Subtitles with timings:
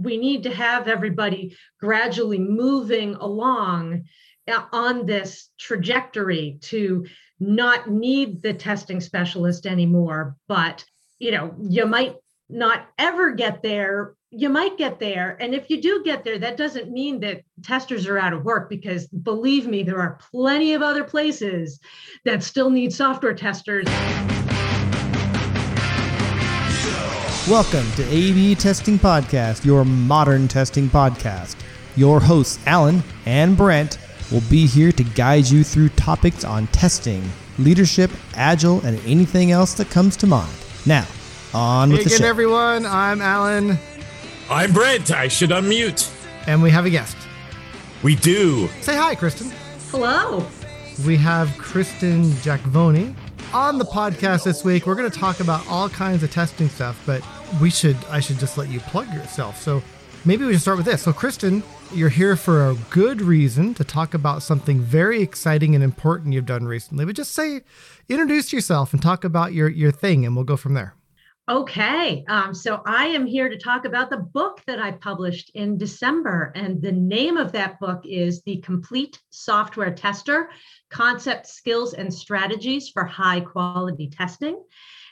[0.00, 4.04] we need to have everybody gradually moving along
[4.48, 7.06] uh, on this trajectory to
[7.38, 10.36] not need the testing specialist anymore.
[10.48, 10.84] But
[11.18, 12.16] you know you might
[12.48, 14.14] not ever get there.
[14.30, 15.36] You might get there.
[15.40, 18.68] And if you do get there that doesn't mean that testers are out of work
[18.68, 21.80] because believe me there are plenty of other places
[22.24, 23.86] that still need software testers
[27.50, 31.56] Welcome to AB Testing Podcast, your modern testing podcast.
[31.96, 33.98] Your hosts, Alan and Brent,
[34.30, 39.74] will be here to guide you through topics on testing, leadership, agile, and anything else
[39.74, 40.52] that comes to mind.
[40.86, 41.06] Now,
[41.52, 42.28] on Hey with the again, show.
[42.28, 42.86] everyone.
[42.86, 43.78] I'm Alan,
[44.48, 45.10] I'm Brent.
[45.10, 46.08] I should unmute.
[46.46, 47.16] and we have a guest.
[48.04, 48.68] We do.
[48.80, 49.50] Say hi, Kristen.
[49.90, 50.46] hello
[51.04, 53.14] We have Kristen Jackvony
[53.52, 54.86] on the podcast this week.
[54.86, 57.20] We're going to talk about all kinds of testing stuff, but
[57.60, 59.60] we should I should just let you plug yourself.
[59.60, 59.82] So
[60.24, 61.02] maybe we should start with this.
[61.02, 65.82] So, Kristen, you're here for a good reason to talk about something very exciting and
[65.82, 67.04] important you've done recently.
[67.04, 67.62] But just say,
[68.08, 70.94] introduce yourself and talk about your your thing, and we'll go from there.
[71.48, 75.76] Okay, um, so I am here to talk about the book that I published in
[75.76, 76.52] December.
[76.54, 80.50] And the name of that book is The Complete Software Tester
[80.90, 84.62] Concept, Skills, and Strategies for High Quality Testing.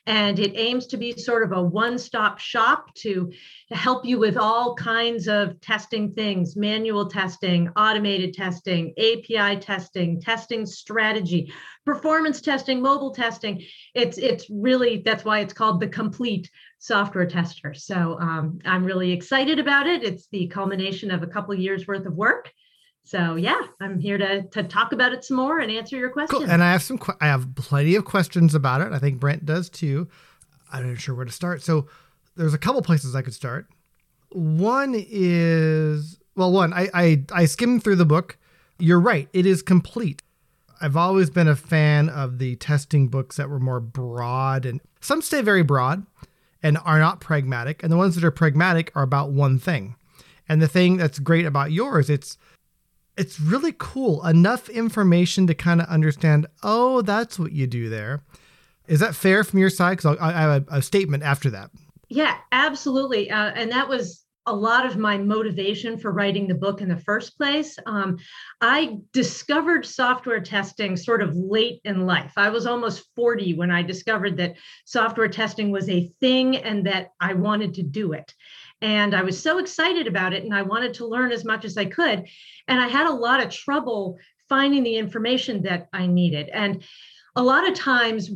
[0.07, 3.33] And it aims to be sort of a one stop shop to,
[3.69, 10.21] to help you with all kinds of testing things manual testing, automated testing, API testing,
[10.21, 11.53] testing strategy,
[11.85, 13.65] performance testing, mobile testing.
[13.95, 17.75] It's it's really that's why it's called the complete software tester.
[17.75, 20.05] So um, i'm really excited about it.
[20.05, 22.53] It's the culmination of a couple years worth of work
[23.09, 26.42] so yeah i'm here to to talk about it some more and answer your questions
[26.42, 26.51] Cool.
[26.51, 26.98] And I have some.
[27.20, 28.92] I have plenty of questions about it.
[28.92, 30.09] I think Brent does too.
[30.70, 31.62] I'm not sure where to start.
[31.62, 31.87] So
[32.37, 33.67] there's a couple places I could start.
[34.31, 38.37] One is well, one I I, I skimmed through the book.
[38.78, 39.28] You're right.
[39.33, 40.22] It is complete.
[40.81, 45.22] I've always been a fan of the testing books that were more broad, and some
[45.22, 46.04] stay very broad
[46.62, 47.83] and are not pragmatic.
[47.83, 49.97] And the ones that are pragmatic are about one thing.
[50.49, 52.38] And the thing that's great about yours, it's
[53.19, 54.25] it's really cool.
[54.25, 58.23] Enough information to kind of understand, oh, that's what you do there.
[58.87, 59.99] Is that fair from your side?
[59.99, 61.71] Because I have a, statement after that.
[62.09, 63.31] Yeah, absolutely.
[63.31, 66.97] Uh, and that was a lot of my motivation for writing the book in the
[66.97, 67.77] first place.
[67.84, 68.17] Um,
[68.62, 72.33] I discovered software testing sort of late in life.
[72.37, 74.55] I was almost 40 when I discovered that
[74.87, 78.33] software testing was a thing and that I wanted to do it.
[78.81, 81.77] And I was so excited about it and I wanted to learn as much as
[81.77, 82.27] I could.
[82.69, 84.19] And I had a lot of trouble
[84.49, 86.49] finding the information that I needed.
[86.49, 86.83] And
[87.37, 88.31] a lot of times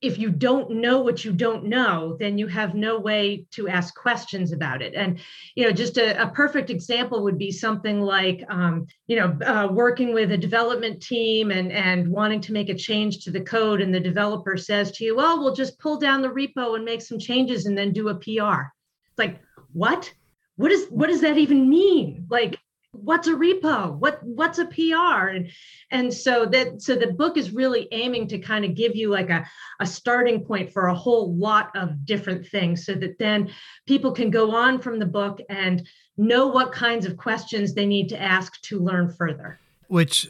[0.00, 3.94] if you don't know what you don't know then you have no way to ask
[3.94, 5.18] questions about it and
[5.54, 9.68] you know just a, a perfect example would be something like um, you know uh,
[9.70, 13.80] working with a development team and and wanting to make a change to the code
[13.80, 17.02] and the developer says to you well we'll just pull down the repo and make
[17.02, 18.62] some changes and then do a pr
[19.10, 19.38] it's like
[19.76, 20.12] what?
[20.56, 22.26] What is what does that even mean?
[22.30, 22.58] Like
[22.92, 23.94] what's a repo?
[23.98, 25.50] What what's a pr and
[25.90, 29.28] and so that so the book is really aiming to kind of give you like
[29.28, 29.46] a,
[29.80, 33.50] a starting point for a whole lot of different things so that then
[33.86, 38.08] people can go on from the book and know what kinds of questions they need
[38.08, 39.58] to ask to learn further.
[39.88, 40.28] Which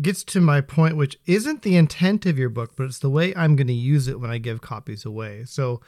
[0.00, 3.34] gets to my point, which isn't the intent of your book, but it's the way
[3.34, 5.44] I'm going to use it when I give copies away.
[5.46, 5.80] So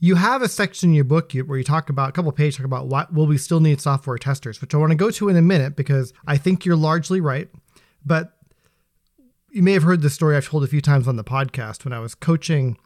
[0.00, 2.64] you have a section in your book where you talk about a couple pages talk
[2.64, 5.36] about what will we still need software testers, which I want to go to in
[5.36, 7.48] a minute because I think you're largely right.
[8.04, 8.32] But
[9.50, 11.92] you may have heard the story I've told a few times on the podcast when
[11.92, 12.78] I was coaching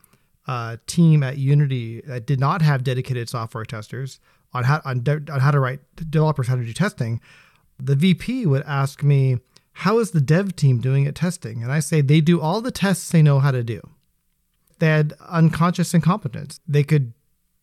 [0.48, 4.18] a team at Unity that did not have dedicated software testers
[4.52, 7.20] on how on, de- on how to write developers how to do testing.
[7.78, 9.38] The VP would ask me,
[9.72, 12.70] "How is the dev team doing at testing?" And I say, "They do all the
[12.72, 13.80] tests they know how to do."
[14.84, 16.60] They had unconscious incompetence.
[16.68, 17.14] They could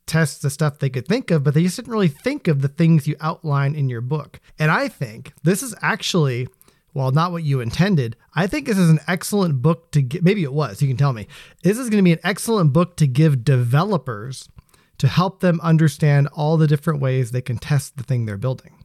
[0.08, 2.68] test the stuff they could think of, but they just didn't really think of the
[2.68, 4.40] things you outline in your book.
[4.58, 6.48] And I think this is actually,
[6.94, 10.24] while not what you intended, I think this is an excellent book to get.
[10.24, 11.28] Maybe it was, you can tell me.
[11.62, 14.50] This is going to be an excellent book to give developers
[14.98, 18.84] to help them understand all the different ways they can test the thing they're building.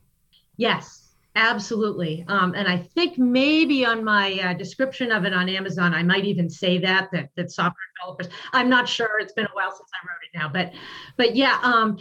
[0.59, 1.06] yes
[1.37, 6.03] absolutely um, and i think maybe on my uh, description of it on amazon i
[6.03, 9.71] might even say that that that software developers i'm not sure it's been a while
[9.71, 10.73] since i wrote it now but
[11.17, 11.99] but yeah um,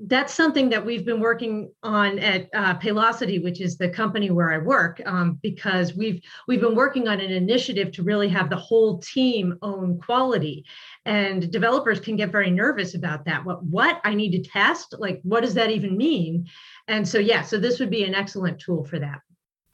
[0.00, 4.52] that's something that we've been working on at uh, Paylocity, which is the company where
[4.52, 8.56] I work, um, because we've we've been working on an initiative to really have the
[8.56, 10.64] whole team own quality,
[11.06, 13.44] and developers can get very nervous about that.
[13.44, 14.94] What what I need to test?
[14.98, 16.46] Like, what does that even mean?
[16.88, 19.20] And so yeah, so this would be an excellent tool for that.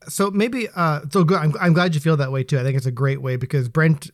[0.09, 1.39] So maybe uh, so good.
[1.39, 2.59] I'm I'm glad you feel that way too.
[2.59, 4.11] I think it's a great way because Brent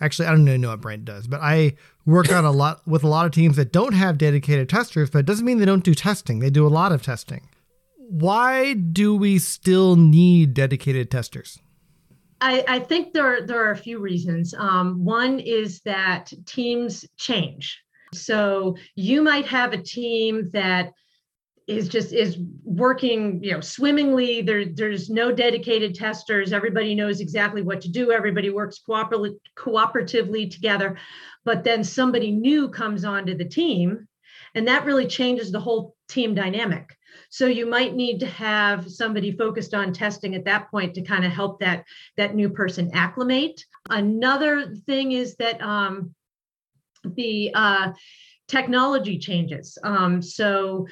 [0.00, 1.74] actually I don't even know what Brent does, but I
[2.06, 5.20] work on a lot with a lot of teams that don't have dedicated testers, but
[5.20, 6.38] it doesn't mean they don't do testing.
[6.38, 7.48] They do a lot of testing.
[7.96, 11.58] Why do we still need dedicated testers?
[12.40, 14.54] I, I think there, there are a few reasons.
[14.54, 17.78] Um, one is that teams change.
[18.14, 20.92] So you might have a team that
[21.68, 24.42] is just is working you know swimmingly.
[24.42, 26.52] There there's no dedicated testers.
[26.52, 28.10] Everybody knows exactly what to do.
[28.10, 30.98] Everybody works cooper- cooperatively together.
[31.44, 34.08] But then somebody new comes onto the team
[34.54, 36.96] and that really changes the whole team dynamic.
[37.30, 41.24] So you might need to have somebody focused on testing at that point to kind
[41.24, 41.84] of help that
[42.16, 43.64] that new person acclimate.
[43.90, 46.14] Another thing is that um,
[47.04, 47.92] the uh,
[48.46, 49.76] technology changes.
[49.84, 50.86] Um, so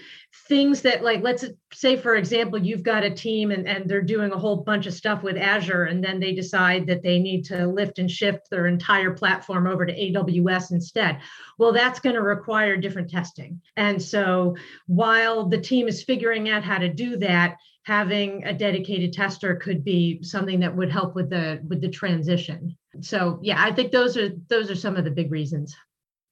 [0.48, 4.32] things that like let's say for example you've got a team and, and they're doing
[4.32, 7.66] a whole bunch of stuff with azure and then they decide that they need to
[7.66, 11.18] lift and shift their entire platform over to aws instead.
[11.58, 13.60] Well that's going to require different testing.
[13.76, 14.56] And so
[14.86, 19.84] while the team is figuring out how to do that having a dedicated tester could
[19.84, 22.76] be something that would help with the with the transition.
[23.00, 25.74] So yeah i think those are those are some of the big reasons.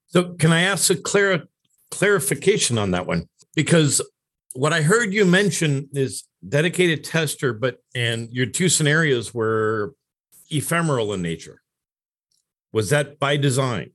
[0.06, 1.44] So, can I ask a clear
[1.90, 3.28] clarification on that one?
[3.54, 4.00] Because
[4.54, 9.94] what I heard you mention is dedicated tester, but and your two scenarios were
[10.50, 11.60] ephemeral in nature.
[12.72, 13.90] Was that by design?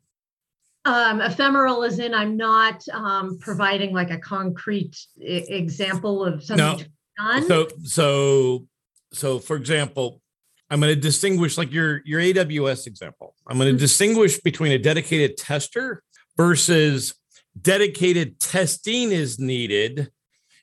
[0.85, 6.87] Um, ephemeral is in I'm not um, providing like a concrete I- example of something
[7.17, 7.39] no.
[7.39, 7.47] done.
[7.47, 8.67] So, so,
[9.11, 10.21] so for example,
[10.69, 13.35] I'm going to distinguish like your your AWS example.
[13.47, 13.79] I'm going to mm-hmm.
[13.79, 16.03] distinguish between a dedicated tester
[16.37, 17.15] versus
[17.59, 20.11] dedicated testing is needed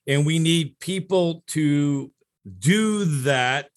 [0.06, 2.10] and we need people to
[2.58, 3.68] do that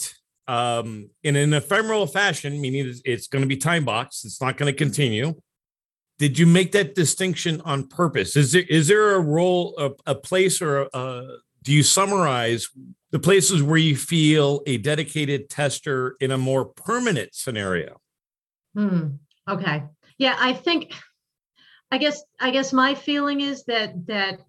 [0.47, 4.71] um, in an ephemeral fashion meaning it's going to be time boxed it's not going
[4.71, 5.35] to continue.
[6.17, 8.35] Did you make that distinction on purpose?
[8.35, 11.23] Is there is there a role a, a place or a,
[11.63, 12.67] do you summarize
[13.11, 18.01] the places where you feel a dedicated tester in a more permanent scenario?
[18.75, 19.07] Hmm.
[19.49, 19.83] okay.
[20.17, 20.93] Yeah i think
[21.91, 24.41] I guess I guess my feeling is that that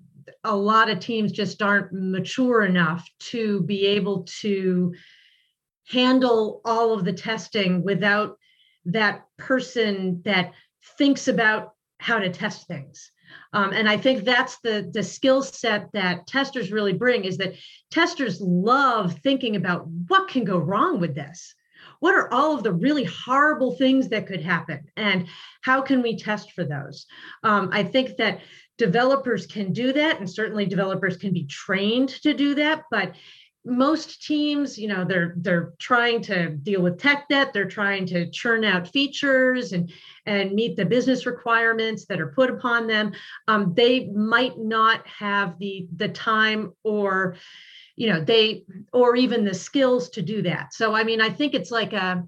[0.44, 4.94] a lot of teams just aren't mature enough to be able to
[5.88, 8.38] handle all of the testing without
[8.86, 10.52] that person that
[10.96, 13.10] thinks about how to test things.
[13.52, 17.54] Um, and I think that's the the skill set that testers really bring is that
[17.90, 21.54] testers love thinking about what can go wrong with this
[22.00, 24.80] what are all of the really horrible things that could happen?
[24.96, 25.26] And
[25.62, 27.06] how can we test for those?
[27.44, 28.40] Um, i think that
[28.78, 33.14] developers can do that and certainly developers can be trained to do that but
[33.66, 38.30] most teams you know they're they're trying to deal with tech debt they're trying to
[38.30, 39.92] churn out features and
[40.26, 43.12] and meet the business requirements that are put upon them.
[43.48, 47.36] Um, they might not have the the time or
[48.00, 48.64] you know they
[48.94, 50.72] or even the skills to do that.
[50.72, 52.26] So i mean i think it's like a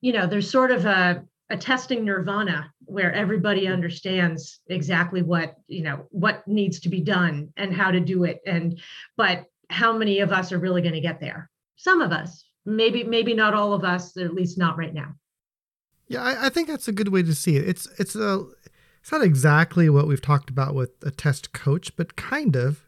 [0.00, 5.82] you know there's sort of a a testing nirvana where everybody understands exactly what you
[5.82, 8.40] know what needs to be done and how to do it.
[8.46, 8.80] And
[9.18, 11.50] but how many of us are really going to get there?
[11.76, 15.14] Some of us maybe maybe not all of us at least not right now.
[16.08, 17.68] Yeah I, I think that's a good way to see it.
[17.68, 18.46] It's it's a
[19.02, 22.86] it's not exactly what we've talked about with a test coach but kind of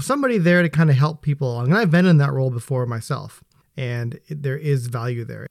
[0.00, 1.66] somebody there to kind of help people along.
[1.66, 3.42] And I've been in that role before myself,
[3.76, 5.46] and it, there is value there.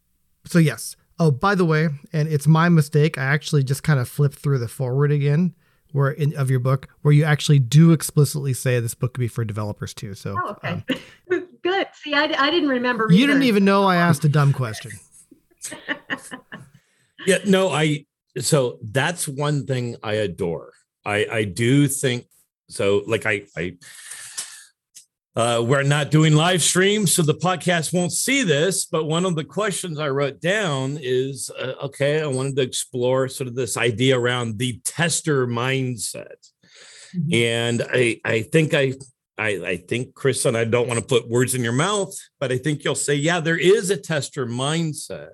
[0.46, 0.96] So, yes.
[1.20, 3.18] Oh, by the way, and it's my mistake.
[3.18, 5.54] I actually just kind of flipped through the foreword again
[5.94, 9.28] where in, of your book where you actually do explicitly say this book could be
[9.28, 10.14] for developers too.
[10.16, 10.84] So, oh, okay.
[11.32, 11.88] Um, Good.
[11.94, 13.08] See, I, I didn't remember.
[13.10, 13.28] You either.
[13.28, 14.92] didn't even know I asked a dumb question.
[17.26, 18.06] yeah, no, I,
[18.38, 20.74] so that's one thing I adore.
[21.06, 22.26] I, I do think
[22.74, 23.04] so.
[23.08, 23.78] Like I, I,
[25.36, 28.86] uh, we're not doing live streams, so the podcast won't see this.
[28.86, 33.28] But one of the questions I wrote down is uh, okay, I wanted to explore
[33.28, 36.36] sort of this idea around the tester mindset.
[37.16, 37.34] Mm-hmm.
[37.34, 38.94] And I, I think I,
[39.38, 42.52] I, I think Chris and I don't want to put words in your mouth, but
[42.52, 45.30] I think you'll say, yeah, there is a tester mindset,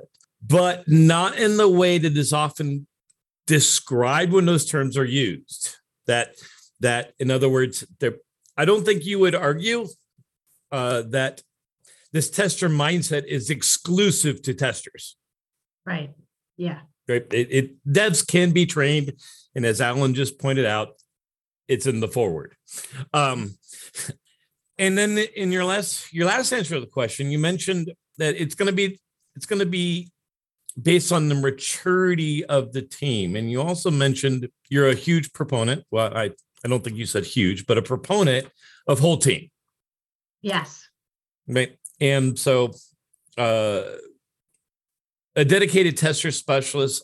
[0.45, 2.87] but not in the way that is often
[3.47, 5.75] described when those terms are used.
[6.07, 6.35] That
[6.79, 8.15] that, in other words, there,
[8.57, 9.87] I don't think you would argue
[10.71, 11.41] uh, that
[12.11, 15.15] this tester mindset is exclusive to testers.
[15.85, 16.11] Right.
[16.57, 16.79] Yeah.
[17.07, 17.25] Right.
[17.31, 19.13] It, it devs can be trained,
[19.55, 20.89] and as Alan just pointed out,
[21.67, 22.55] it's in the foreword.
[23.13, 23.55] Um,
[24.77, 28.55] and then in your last your last answer to the question, you mentioned that it's
[28.55, 28.99] going to be
[29.35, 30.11] it's going to be
[30.79, 35.85] based on the maturity of the team, and you also mentioned you're a huge proponent.
[35.89, 36.31] Well, I
[36.63, 38.47] I don't think you said huge, but a proponent
[38.87, 39.49] of whole team.
[40.41, 40.87] Yes.
[41.47, 41.77] Right.
[42.01, 42.73] And so
[43.37, 43.83] uh,
[45.35, 47.03] a dedicated tester specialist,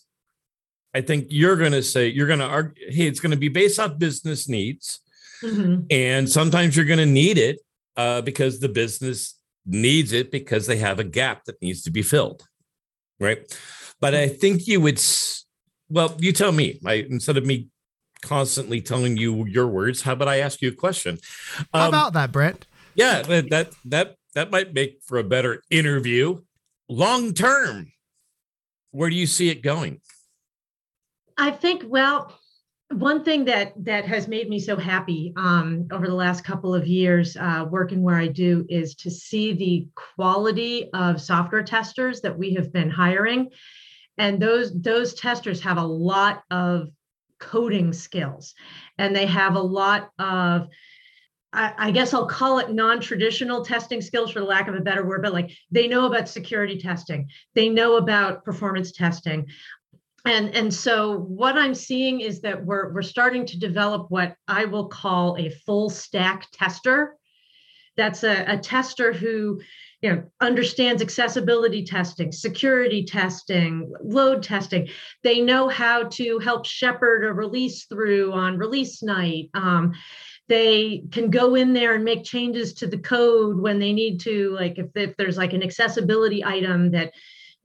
[0.94, 3.50] I think you're going to say, you're going to argue, hey, it's going to be
[3.50, 5.00] based off business needs.
[5.44, 5.86] Mm-hmm.
[5.92, 7.60] And sometimes you're going to need it
[7.98, 12.02] uh, because the business needs it because they have a gap that needs to be
[12.02, 12.48] filled.
[13.20, 13.40] Right.
[14.00, 15.02] But I think you would,
[15.90, 17.68] well, you tell me, I, instead of me
[18.26, 21.20] constantly telling you your words, how about I ask you a question?
[21.74, 22.66] Um, how about that, Brent?
[22.96, 26.42] Yeah, that that that might make for a better interview.
[26.90, 27.92] Long term,
[28.92, 30.02] where do you see it going?
[31.38, 32.34] I think well,
[32.92, 36.88] one thing that that has made me so happy um, over the last couple of
[36.88, 42.38] years uh, working where I do is to see the quality of software testers that
[42.38, 43.50] we have been hiring,
[44.18, 46.90] and those those testers have a lot of
[47.40, 48.54] coding skills,
[48.98, 50.68] and they have a lot of
[51.58, 55.24] I, guess I'll call it non-traditional testing skills for the lack of a better word,
[55.24, 59.48] but like they know about security testing, they know about performance testing.
[60.26, 64.66] And, and so what I'm seeing is that we're, we're starting to develop what I
[64.66, 67.16] will call a full stack tester.
[67.96, 69.62] That's a, a tester who
[70.02, 74.88] you know understands accessibility testing security testing load testing.
[75.24, 79.50] They know how to help shepherd a release through on release night.
[79.54, 79.94] Um,
[80.48, 84.52] they can go in there and make changes to the code when they need to
[84.52, 87.14] like if, if there's like an accessibility item that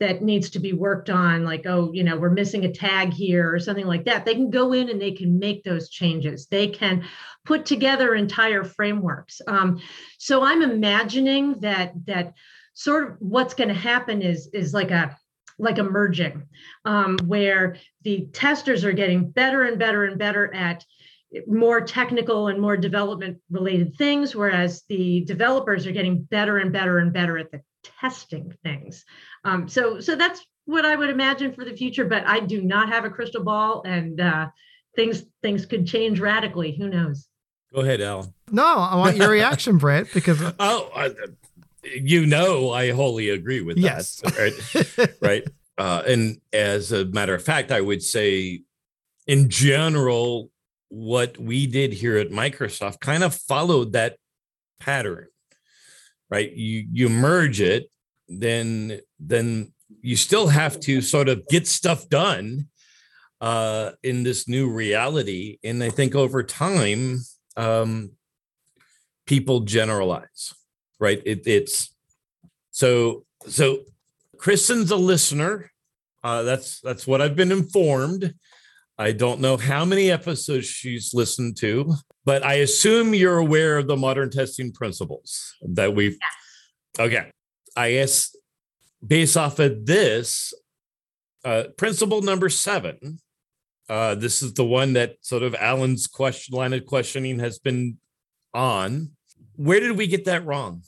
[0.01, 3.53] that needs to be worked on like oh you know we're missing a tag here
[3.53, 6.47] or something like that they can go in and they can make those changes.
[6.47, 7.05] They can
[7.45, 9.41] put together entire frameworks.
[9.47, 9.81] Um,
[10.19, 12.35] so i'm imagining that that
[12.75, 15.17] sort of what's going to happen is is like a
[15.59, 16.47] like a merging
[16.85, 20.85] um, where the testers are getting better and better and better at
[21.47, 26.99] more technical and more development related things, whereas the developers are getting better and better
[26.99, 27.61] and better at the
[28.01, 29.05] testing things.
[29.45, 32.05] Um, so, so that's what I would imagine for the future.
[32.05, 34.49] But I do not have a crystal ball, and uh,
[34.97, 36.77] things things could change radically.
[36.77, 37.29] Who knows?
[37.73, 38.35] Go ahead, Al.
[38.51, 41.11] No, I want your reaction, Brent, because oh, uh,
[41.85, 44.21] you know, I wholly agree with yes.
[44.21, 44.37] that.
[44.37, 45.45] Right, right.
[45.79, 48.63] Uh, and as a matter of fact, I would say,
[49.27, 50.51] in general,
[50.91, 54.17] what we did here at Microsoft kind of followed that
[54.81, 55.29] pattern,
[56.29, 56.53] right?
[56.53, 57.91] You you merge it,
[58.29, 62.69] then then you still have to sort of get stuff done
[63.41, 67.21] uh, in this new reality, and I think over time,
[67.57, 68.13] um,
[69.27, 70.53] people generalize,
[70.99, 71.23] right?
[71.25, 71.95] It, it's
[72.71, 73.85] so so.
[74.37, 75.71] Kristen's a listener.
[76.25, 78.35] Uh, that's that's what I've been informed.
[79.01, 81.95] I don't know how many episodes she's listened to,
[82.27, 86.19] but I assume you're aware of the modern testing principles that we've.
[86.21, 87.07] Yes.
[87.07, 87.31] Okay.
[87.75, 88.37] I guess
[89.05, 90.53] based off of this,
[91.47, 93.21] uh, principle number seven,
[93.89, 97.97] uh, this is the one that sort of Alan's question line of questioning has been
[98.53, 99.13] on.
[99.57, 100.83] Where did we get that wrong?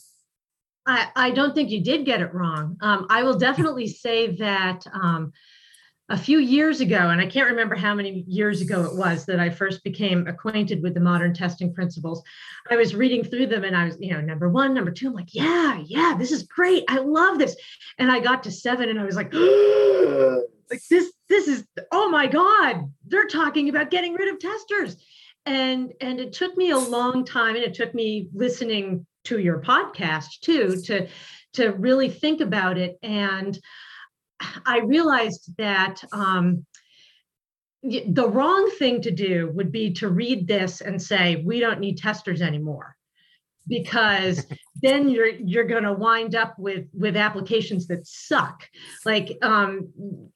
[0.85, 2.77] I, I don't think you did get it wrong.
[2.83, 5.33] Um, I will definitely say that um,
[6.09, 9.39] a few years ago, and I can't remember how many years ago it was that
[9.39, 12.23] I first became acquainted with the modern testing principles.
[12.71, 15.15] I was reading through them and I was, you know, number one, number two, I'm
[15.15, 16.85] like, yeah, yeah, this is great.
[16.89, 17.57] I love this.
[17.99, 19.33] And I got to seven and I was like,
[20.71, 24.97] like this, this is, oh my God, they're talking about getting rid of testers.
[25.45, 29.61] And and it took me a long time and it took me listening to your
[29.61, 31.09] podcast too to
[31.55, 32.97] to really think about it.
[33.03, 33.59] And
[34.67, 36.67] I realized that um,
[37.83, 41.99] the wrong thing to do would be to read this and say we don't need
[41.99, 42.97] testers anymore.
[43.67, 44.47] Because
[44.83, 48.69] then you're you're going to wind up with with applications that suck.
[49.05, 49.93] Like um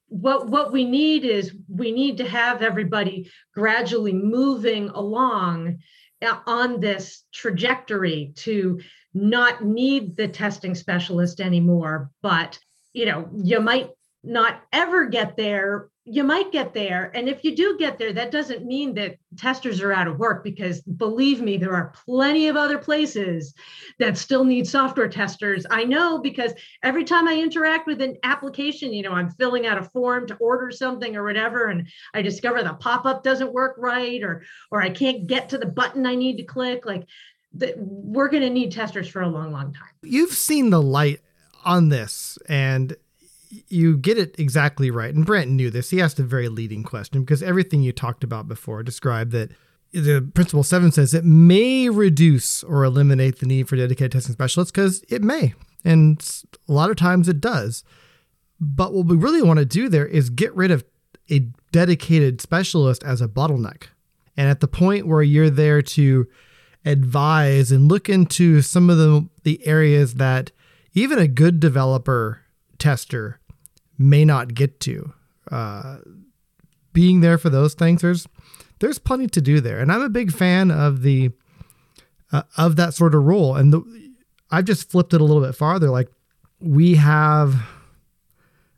[0.07, 5.79] what what we need is we need to have everybody gradually moving along
[6.21, 8.79] uh, on this trajectory to
[9.13, 12.59] not need the testing specialist anymore but
[12.93, 13.89] you know you might
[14.23, 17.11] not ever get there you might get there.
[17.13, 20.41] And if you do get there, that doesn't mean that testers are out of work
[20.41, 23.53] because believe me, there are plenty of other places
[23.99, 25.65] that still need software testers.
[25.69, 29.77] I know because every time I interact with an application, you know, I'm filling out
[29.77, 34.23] a form to order something or whatever, and I discover the pop-up doesn't work right
[34.23, 36.85] or or I can't get to the button I need to click.
[36.85, 37.05] Like
[37.55, 39.89] that we're going to need testers for a long, long time.
[40.03, 41.19] You've seen the light
[41.65, 42.95] on this and
[43.49, 45.13] you get it exactly right.
[45.13, 45.89] And Brent knew this.
[45.89, 49.51] He asked a very leading question because everything you talked about before described that
[49.93, 54.71] the principle seven says it may reduce or eliminate the need for dedicated testing specialists
[54.71, 55.53] because it may.
[55.85, 56.21] And
[56.67, 57.83] a lot of times it does.
[58.59, 60.83] But what we really want to do there is get rid of
[61.29, 61.39] a
[61.71, 63.87] dedicated specialist as a bottleneck.
[64.35, 66.27] And at the point where you're there to
[66.85, 70.51] advise and look into some of the, the areas that
[70.93, 72.41] even a good developer
[72.79, 73.39] tester
[73.97, 75.13] may not get to.
[75.51, 75.97] Uh,
[76.93, 78.27] being there for those things, there's
[78.79, 81.31] there's plenty to do there, and I'm a big fan of the
[82.31, 83.55] uh, of that sort of role.
[83.55, 84.13] And the,
[84.51, 85.89] I've just flipped it a little bit farther.
[85.89, 86.09] Like
[86.59, 87.55] we have,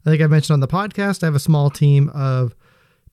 [0.06, 2.56] I think I mentioned on the podcast, I have a small team of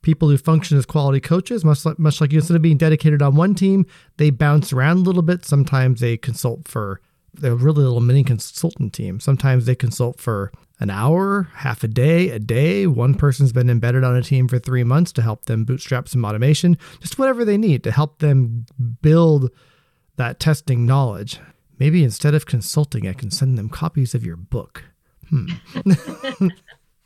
[0.02, 2.38] people who function as quality coaches, much like much like you.
[2.38, 5.44] Instead of being dedicated on one team, they bounce around a little bit.
[5.44, 7.00] Sometimes they consult for
[7.34, 9.20] they're really little mini consultant team.
[9.20, 12.87] Sometimes they consult for an hour, half a day, a day.
[12.87, 16.25] One person's been embedded on a team for three months to help them bootstrap some
[16.25, 18.66] automation, just whatever they need to help them
[19.00, 19.50] build
[20.16, 21.40] that testing knowledge.
[21.78, 24.85] Maybe instead of consulting, I can send them copies of your book.
[25.28, 25.47] Hmm.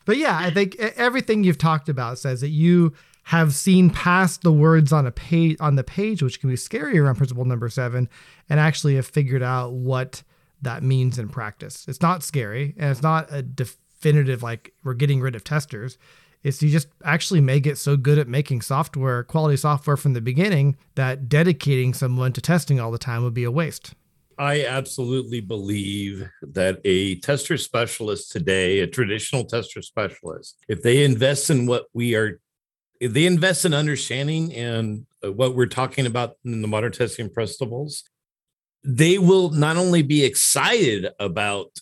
[0.04, 2.92] but yeah, I think everything you've talked about says that you
[3.24, 6.98] have seen past the words on a page on the page, which can be scary
[6.98, 8.08] around principle number seven,
[8.48, 10.22] and actually have figured out what
[10.62, 11.86] that means in practice.
[11.88, 15.98] It's not scary and it's not a definitive like we're getting rid of testers.
[16.42, 20.20] It's you just actually may get so good at making software, quality software from the
[20.20, 23.94] beginning, that dedicating someone to testing all the time would be a waste.
[24.38, 31.50] I absolutely believe that a tester specialist today, a traditional tester specialist, if they invest
[31.50, 32.40] in what we are,
[33.00, 37.28] if they invest in understanding and uh, what we're talking about in the modern testing
[37.28, 38.02] principles,
[38.82, 41.78] they will not only be excited about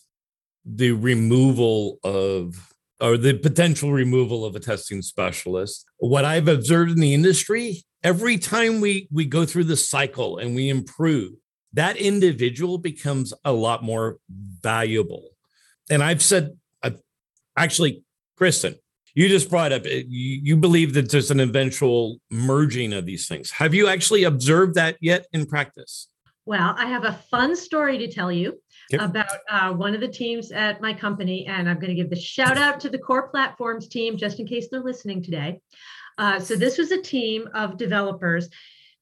[0.65, 5.85] the removal of or the potential removal of a testing specialist.
[5.97, 10.53] What I've observed in the industry, every time we we go through the cycle and
[10.53, 11.33] we improve,
[11.73, 15.29] that individual becomes a lot more valuable.
[15.89, 16.99] And I've said, I've,
[17.57, 18.03] actually,
[18.37, 18.75] Kristen,
[19.15, 23.27] you just brought up eh, you, you believe that there's an eventual merging of these
[23.27, 23.51] things.
[23.51, 26.08] Have you actually observed that yet in practice?
[26.49, 28.59] Well, I have a fun story to tell you
[28.89, 29.01] yep.
[29.01, 32.19] about uh, one of the teams at my company, and I'm going to give the
[32.19, 35.59] shout out to the core platforms team just in case they're listening today.
[36.17, 38.49] Uh, so, this was a team of developers.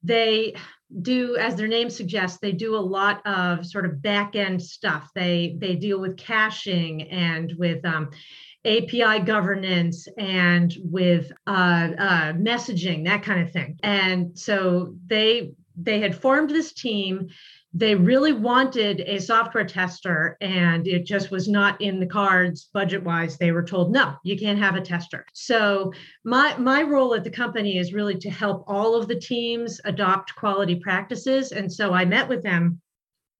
[0.04, 0.56] They
[1.02, 5.10] do, as their name suggests, they do a lot of sort of back end stuff.
[5.16, 8.10] They they deal with caching and with um,
[8.66, 13.80] API governance and with uh, uh, messaging, that kind of thing.
[13.84, 17.28] And so they they had formed this team.
[17.74, 23.04] They really wanted a software tester and it just was not in the cards budget
[23.04, 25.26] wise they were told no you can't have a tester.
[25.34, 29.80] So my my role at the company is really to help all of the teams
[29.86, 32.82] adopt quality practices and so i met with them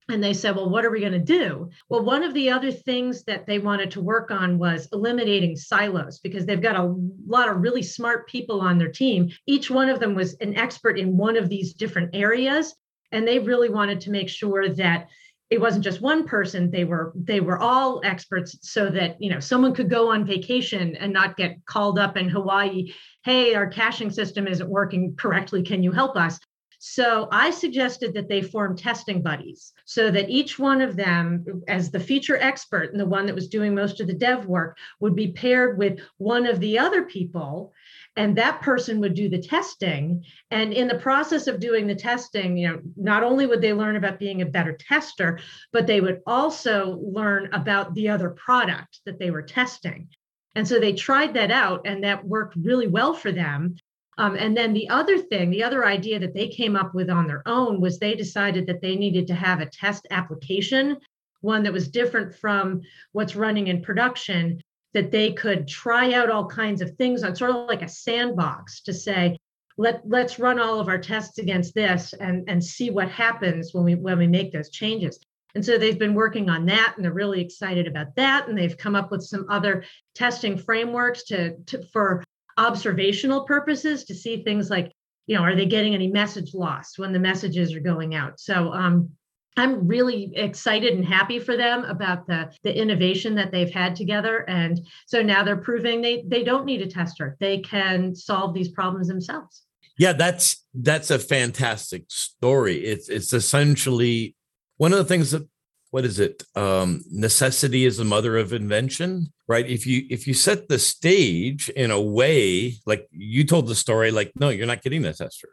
[0.08, 1.68] and they said, Well, what are we going to do?
[1.88, 6.18] Well, one of the other things that they wanted to work on was eliminating silos
[6.18, 6.94] because they've got a
[7.26, 9.30] lot of really smart people on their team.
[9.46, 12.74] Each one of them was an expert in one of these different areas.
[13.12, 15.08] And they really wanted to make sure that
[15.50, 19.40] it wasn't just one person they were they were all experts so that you know
[19.40, 22.92] someone could go on vacation and not get called up in hawaii
[23.24, 26.38] hey our caching system isn't working correctly can you help us
[26.78, 31.90] so I suggested that they form testing buddies so that each one of them, as
[31.90, 35.16] the feature expert and the one that was doing most of the dev work, would
[35.16, 37.72] be paired with one of the other people.
[38.16, 40.24] And that person would do the testing.
[40.52, 43.96] And in the process of doing the testing, you know, not only would they learn
[43.96, 45.40] about being a better tester,
[45.72, 50.08] but they would also learn about the other product that they were testing.
[50.54, 53.76] And so they tried that out, and that worked really well for them.
[54.18, 57.28] Um, and then the other thing, the other idea that they came up with on
[57.28, 60.98] their own was they decided that they needed to have a test application,
[61.40, 64.60] one that was different from what's running in production,
[64.92, 68.80] that they could try out all kinds of things on sort of like a sandbox
[68.82, 69.38] to say,
[69.76, 73.84] let, let's run all of our tests against this and, and see what happens when
[73.84, 75.20] we when we make those changes.
[75.54, 78.48] And so they've been working on that and they're really excited about that.
[78.48, 82.24] And they've come up with some other testing frameworks to, to for
[82.58, 84.92] observational purposes to see things like,
[85.26, 88.40] you know, are they getting any message loss when the messages are going out?
[88.40, 89.10] So um,
[89.56, 94.44] I'm really excited and happy for them about the the innovation that they've had together,
[94.48, 98.68] and so now they're proving they they don't need a tester; they can solve these
[98.68, 99.64] problems themselves.
[99.98, 102.84] Yeah, that's that's a fantastic story.
[102.84, 104.36] It's it's essentially
[104.76, 105.48] one of the things that
[105.90, 106.42] what is it?
[106.54, 109.66] Um, necessity is the mother of invention, right?
[109.66, 114.10] If you if you set the stage in a way like you told the story,
[114.10, 115.50] like no, you're not getting this esther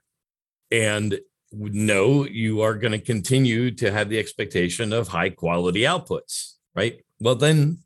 [0.72, 1.20] and
[1.52, 7.02] no, you are going to continue to have the expectation of high quality outputs, right?
[7.20, 7.80] Well, then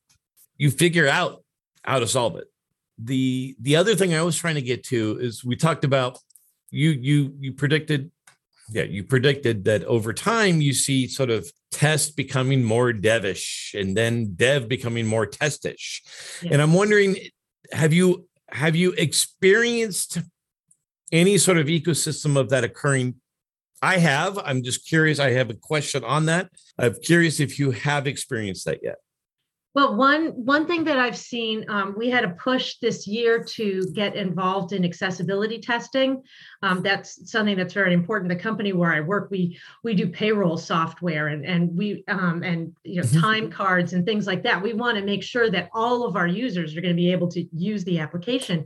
[0.58, 1.44] you figure out
[1.84, 2.48] how to solve it.
[2.98, 6.20] The the other thing I was trying to get to is we talked about
[6.72, 8.12] you you you predicted
[8.72, 13.96] yeah, you predicted that over time you see sort of test becoming more devish and
[13.96, 16.02] then dev becoming more testish.
[16.42, 16.54] Yeah.
[16.54, 17.18] And I'm wondering
[17.72, 20.20] have you have you experienced
[21.12, 23.16] any sort of ecosystem of that occurring
[23.82, 24.38] I have.
[24.38, 25.20] I'm just curious.
[25.20, 26.50] I have a question on that.
[26.78, 28.98] I'm curious if you have experienced that yet.
[29.76, 33.86] Well, one one thing that I've seen, um, we had a push this year to
[33.94, 36.24] get involved in accessibility testing.
[36.64, 38.30] Um, that's something that's very important.
[38.30, 42.76] The company where I work, we we do payroll software and and we um, and
[42.84, 43.20] you know mm-hmm.
[43.20, 44.62] time cards and things like that.
[44.62, 47.28] We want to make sure that all of our users are going to be able
[47.30, 48.66] to use the application.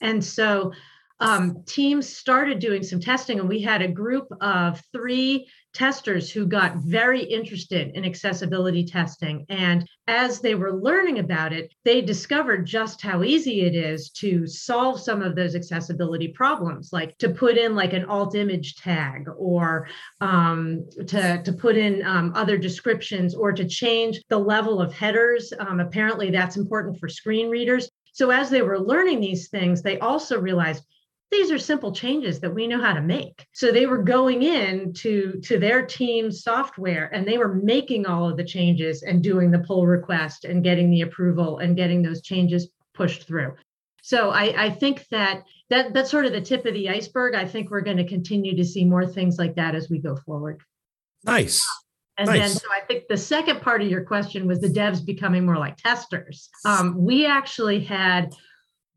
[0.00, 0.72] And so
[1.20, 6.46] um, teams started doing some testing, and we had a group of three testers who
[6.46, 9.44] got very interested in accessibility testing.
[9.48, 14.46] And as they were learning about it, they discovered just how easy it is to
[14.46, 19.26] solve some of those accessibility problems, like to put in like an alt image tag
[19.36, 19.88] or
[20.20, 25.52] um, to, to put in um, other descriptions or to change the level of headers.
[25.58, 27.88] Um, apparently, that's important for screen readers.
[28.12, 30.84] So as they were learning these things, they also realized
[31.30, 33.46] these are simple changes that we know how to make.
[33.52, 38.28] So they were going in to to their team software and they were making all
[38.28, 42.22] of the changes and doing the pull request and getting the approval and getting those
[42.22, 43.54] changes pushed through.
[44.02, 47.34] So i i think that that that's sort of the tip of the iceberg.
[47.34, 50.16] I think we're going to continue to see more things like that as we go
[50.16, 50.60] forward.
[51.24, 51.66] Nice.
[52.18, 52.38] And nice.
[52.38, 55.56] then, so I think the second part of your question was the devs becoming more
[55.56, 56.50] like testers.
[56.66, 58.34] Um, we actually had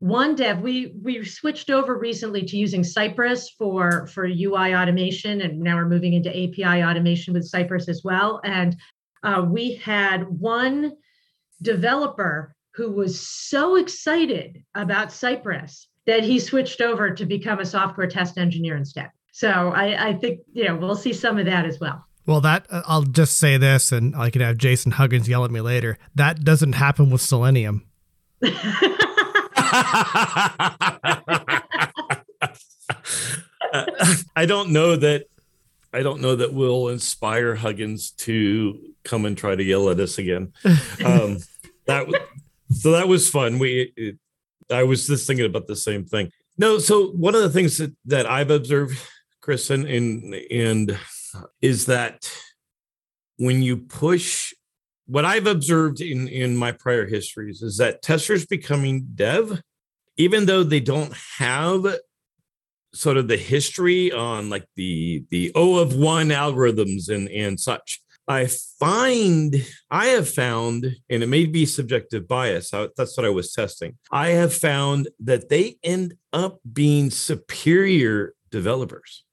[0.00, 5.58] one dev we we switched over recently to using cypress for for ui automation and
[5.58, 8.76] now we're moving into api automation with cypress as well and
[9.22, 10.92] uh, we had one
[11.62, 18.08] developer who was so excited about cypress that he switched over to become a software
[18.08, 21.80] test engineer instead so i i think you know we'll see some of that as
[21.80, 25.44] well well, that uh, I'll just say this, and I can have Jason Huggins yell
[25.44, 25.98] at me later.
[26.14, 27.86] That doesn't happen with Selenium.
[34.36, 35.26] I don't know that
[35.92, 40.18] I don't know that we'll inspire Huggins to come and try to yell at us
[40.18, 40.52] again.
[41.04, 41.38] Um,
[41.86, 42.06] that
[42.70, 43.58] so that was fun.
[43.58, 44.18] We it,
[44.70, 46.30] I was just thinking about the same thing.
[46.58, 48.98] No, so one of the things that, that I've observed,
[49.40, 50.98] Chris, and, and and
[51.60, 52.30] is that
[53.36, 54.54] when you push
[55.06, 59.60] what I've observed in in my prior histories is that testers becoming dev,
[60.16, 61.86] even though they don't have
[62.94, 68.00] sort of the history on like the the O of one algorithms and and such.
[68.26, 68.48] I
[68.80, 69.54] find
[69.90, 72.70] I have found, and it may be subjective bias.
[72.70, 73.98] That's what I was testing.
[74.10, 79.24] I have found that they end up being superior developers.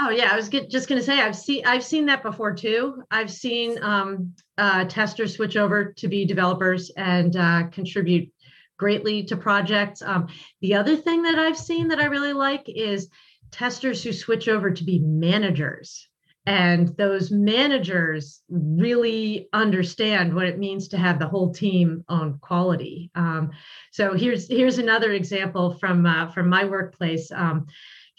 [0.00, 2.54] Oh yeah, I was get, just going to say I've seen I've seen that before
[2.54, 3.02] too.
[3.10, 8.30] I've seen um, uh, testers switch over to be developers and uh, contribute
[8.76, 10.02] greatly to projects.
[10.02, 10.28] Um,
[10.60, 13.08] the other thing that I've seen that I really like is
[13.50, 16.08] testers who switch over to be managers.
[16.46, 23.10] And those managers really understand what it means to have the whole team on quality.
[23.14, 23.50] Um,
[23.92, 27.30] so here's here's another example from uh, from my workplace.
[27.32, 27.66] Um,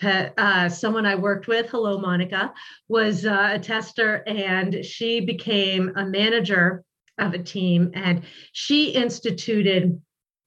[0.02, 2.54] uh, someone I worked with, hello, Monica,
[2.88, 6.84] was uh, a tester and she became a manager
[7.18, 10.02] of a team and she instituted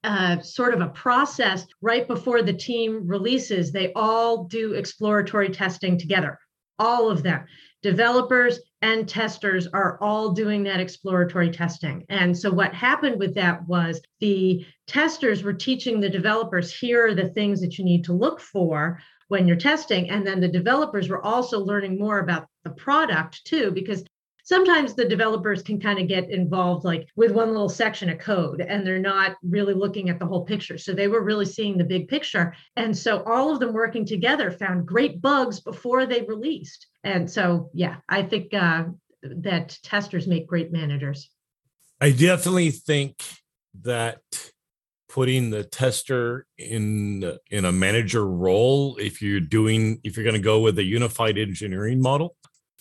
[0.05, 3.71] uh, sort of a process right before the team releases.
[3.71, 6.39] They all do exploratory testing together,
[6.79, 7.45] all of them.
[7.83, 12.05] Developers and testers are all doing that exploratory testing.
[12.09, 17.15] And so, what happened with that was the testers were teaching the developers here are
[17.15, 19.01] the things that you need to look for
[19.33, 20.11] when you're testing.
[20.11, 24.05] And then the developers were also learning more about the product too, because
[24.45, 28.61] sometimes the developers can kind of get involved like with one little section of code
[28.61, 30.77] and they're not really looking at the whole picture.
[30.77, 32.55] So they were really seeing the big picture.
[32.77, 36.89] And so all of them working together found great bugs before they released.
[37.03, 38.85] And so, yeah, I think uh,
[39.23, 41.31] that testers make great managers.
[42.03, 43.15] I definitely think
[43.81, 44.21] that
[45.13, 50.41] putting the tester in in a manager role if you're doing if you're going to
[50.41, 52.35] go with a unified engineering model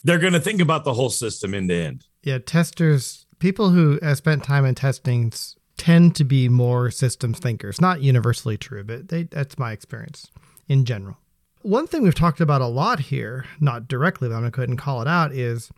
[0.06, 2.06] they're going to think about the whole system end to end.
[2.24, 5.34] Yeah testers people who have spent time in testing
[5.78, 7.82] tend to be more systems thinkers.
[7.82, 10.32] Not universally true but they, that's my experience
[10.70, 11.18] in general.
[11.64, 14.62] One thing we've talked about a lot here not directly but i'm going to go
[14.62, 15.70] ahead and call it out is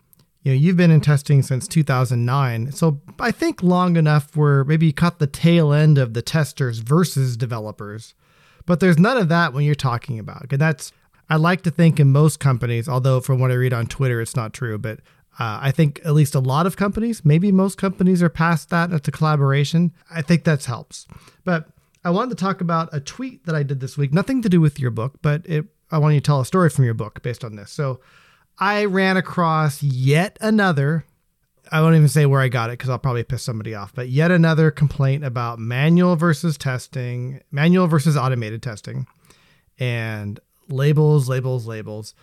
[0.44, 4.86] you know you've been in testing since 2009 so i think long enough where maybe
[4.86, 8.14] you caught the tail end of the testers versus developers.
[8.66, 10.92] But there's none of that when you're talking about and that's
[11.28, 14.36] i like to think in most companies although from what i read on twitter it's
[14.36, 15.00] not true but
[15.38, 18.92] uh, i think at least a lot of companies maybe most companies are past that
[18.92, 19.92] it's a collaboration.
[20.10, 21.06] I think that helps.
[21.44, 21.68] But
[22.04, 24.60] i wanted to talk about a tweet that i did this week nothing to do
[24.60, 27.22] with your book but it i want you to tell a story from your book
[27.22, 27.70] based on this.
[27.70, 28.00] So
[28.58, 31.04] I ran across yet another.
[31.72, 34.08] I won't even say where I got it because I'll probably piss somebody off, but
[34.08, 39.06] yet another complaint about manual versus testing, manual versus automated testing,
[39.78, 40.38] and
[40.68, 42.14] labels, labels, labels.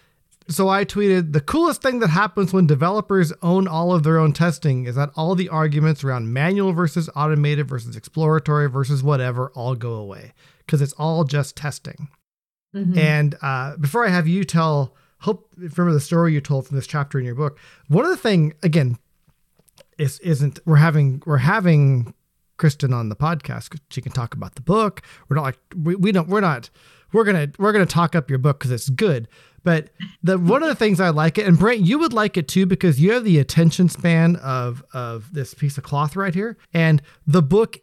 [0.48, 4.34] So I tweeted the coolest thing that happens when developers own all of their own
[4.34, 9.76] testing is that all the arguments around manual versus automated versus exploratory versus whatever all
[9.76, 12.10] go away because it's all just testing.
[12.76, 12.98] Mm-hmm.
[12.98, 16.88] And uh, before I have you tell hope remember the story you told from this
[16.88, 17.60] chapter in your book.
[17.88, 18.98] One of the thing again
[19.98, 22.14] is isn't we're having we're having
[22.58, 23.80] Kristen on the podcast.
[23.90, 25.02] She can talk about the book.
[25.30, 26.70] We're not like we, we don't we're not
[27.14, 29.28] we're gonna we're gonna talk up your book because it's good.
[29.64, 29.90] But
[30.24, 32.66] the one of the things I like it, and Brent, you would like it too
[32.66, 37.02] because you have the attention span of of this piece of cloth right here, and
[37.28, 37.78] the book.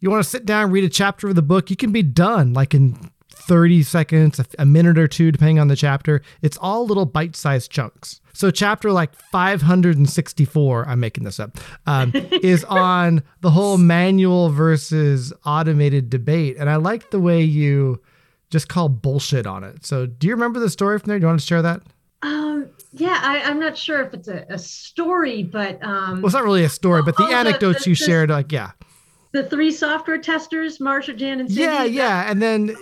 [0.00, 2.52] You want to sit down, read a chapter of the book, you can be done
[2.52, 3.12] like in
[3.46, 6.22] 30 seconds, a, minute or two, depending on the chapter.
[6.42, 8.20] It's all little bite sized chunks.
[8.32, 15.32] So, chapter like 564, I'm making this up, um, is on the whole manual versus
[15.44, 16.56] automated debate.
[16.58, 18.00] And I like the way you
[18.50, 19.84] just call bullshit on it.
[19.84, 21.18] So, do you remember the story from there?
[21.18, 21.82] Do you want to share that?
[22.22, 26.34] Um, yeah, I, am not sure if it's a, a story, but um, well, it's
[26.34, 28.70] not really a story, but the oh, anecdotes the, the, you shared, like, yeah,
[29.32, 31.62] the three software testers, Marsha, Jan, and Cindy.
[31.62, 32.76] Yeah, yeah, and then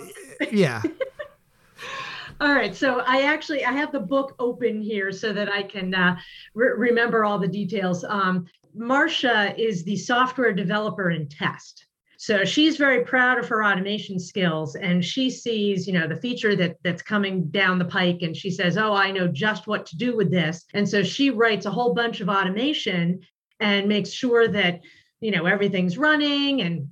[0.51, 0.81] yeah.
[2.41, 5.93] all right so i actually i have the book open here so that i can
[5.93, 6.15] uh,
[6.55, 8.03] re- remember all the details.
[8.03, 11.85] Um, marcia is the software developer in test.
[12.17, 16.55] So she's very proud of her automation skills and she sees you know the feature
[16.55, 19.97] that that's coming down the pike and she says oh i know just what to
[19.97, 20.65] do with this.
[20.73, 23.21] And so she writes a whole bunch of automation
[23.59, 24.81] and makes sure that
[25.19, 26.87] you know everything's running and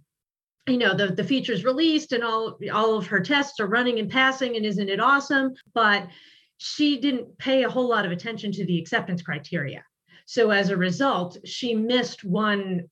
[0.69, 4.09] you know the the features released and all all of her tests are running and
[4.09, 5.53] passing and isn't it awesome?
[5.73, 6.07] But
[6.57, 9.83] she didn't pay a whole lot of attention to the acceptance criteria.
[10.25, 12.89] So as a result she missed one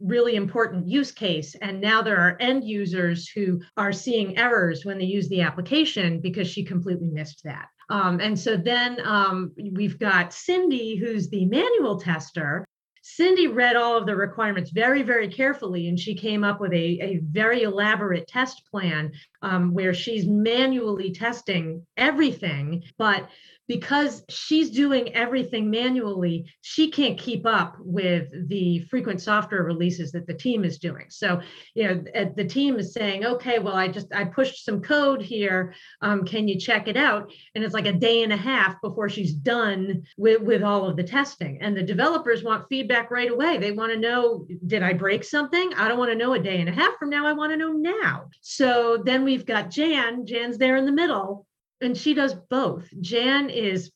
[0.00, 1.54] really important use case.
[1.56, 6.20] And now there are end users who are seeing errors when they use the application
[6.20, 7.66] because she completely missed that.
[7.90, 12.64] Um, and so then um, we've got cindy who's the manual tester
[13.10, 17.00] Cindy read all of the requirements very, very carefully, and she came up with a,
[17.00, 19.10] a very elaborate test plan
[19.42, 22.82] um, where she's manually testing everything.
[22.96, 23.28] But
[23.68, 30.26] because she's doing everything manually, she can't keep up with the frequent software releases that
[30.26, 31.04] the team is doing.
[31.10, 31.42] So,
[31.74, 35.74] you know, the team is saying, okay, well, I just I pushed some code here.
[36.00, 37.30] Um, can you check it out?
[37.54, 40.96] And it's like a day and a half before she's done with with all of
[40.96, 41.58] the testing.
[41.60, 43.58] And the developers want feedback right away.
[43.58, 45.74] They want to know, did I break something?
[45.74, 47.26] I don't want to know a day and a half from now.
[47.26, 48.30] I want to know now.
[48.40, 50.24] So then we've got Jan.
[50.24, 51.46] Jan's there in the middle
[51.82, 52.88] and she does both.
[53.02, 53.90] Jan is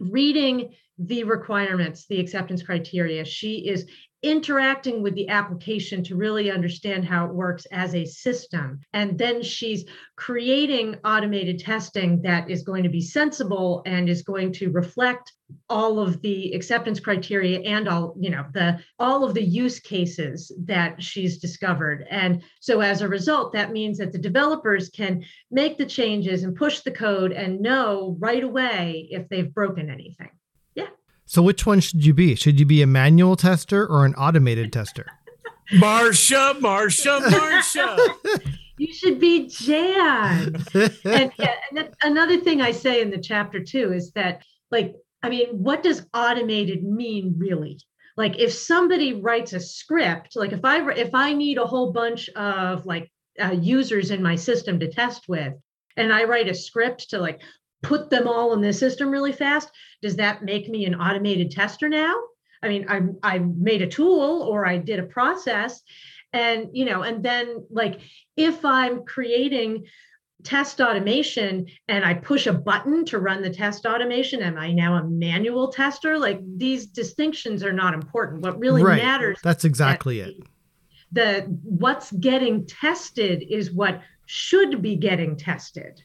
[0.00, 3.24] reading the requirements, the acceptance criteria.
[3.24, 3.88] She is
[4.26, 8.80] interacting with the application to really understand how it works as a system.
[8.92, 9.84] And then she's
[10.16, 15.32] creating automated testing that is going to be sensible and is going to reflect
[15.68, 20.50] all of the acceptance criteria and all you know the all of the use cases
[20.64, 25.78] that she's discovered and so as a result that means that the developers can make
[25.78, 30.30] the changes and push the code and know right away if they've broken anything
[31.26, 32.34] so which one should you be?
[32.34, 35.06] Should you be a manual tester or an automated tester?
[35.72, 38.56] Marsha, Marsha, Marsha.
[38.78, 40.56] you should be Jan.
[41.04, 41.32] and,
[41.76, 45.82] and another thing I say in the chapter too is that like I mean, what
[45.82, 47.80] does automated mean really?
[48.16, 52.28] Like if somebody writes a script, like if I if I need a whole bunch
[52.30, 53.10] of like
[53.42, 55.52] uh, users in my system to test with,
[55.96, 57.40] and I write a script to like
[57.86, 59.70] put them all in the system really fast,
[60.02, 62.14] does that make me an automated tester now?
[62.62, 65.82] I mean, I I made a tool or I did a process,
[66.32, 68.00] and you know, and then like
[68.36, 69.86] if I'm creating
[70.42, 74.94] test automation and I push a button to run the test automation, am I now
[74.94, 76.18] a manual tester?
[76.18, 78.42] Like these distinctions are not important.
[78.42, 79.02] What really right.
[79.02, 80.34] matters that's exactly it.
[81.12, 86.02] The what's getting tested is what should be getting tested.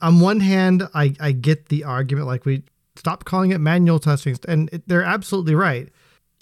[0.00, 2.62] On one hand, I, I get the argument like we
[2.96, 5.88] stop calling it manual testing and it, they're absolutely right.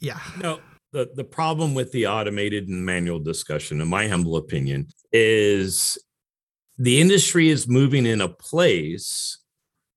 [0.00, 0.20] Yeah.
[0.42, 0.60] No,
[0.92, 5.98] the, the problem with the automated and manual discussion, in my humble opinion, is
[6.78, 9.38] the industry is moving in a place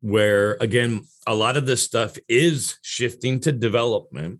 [0.01, 4.39] where again a lot of this stuff is shifting to development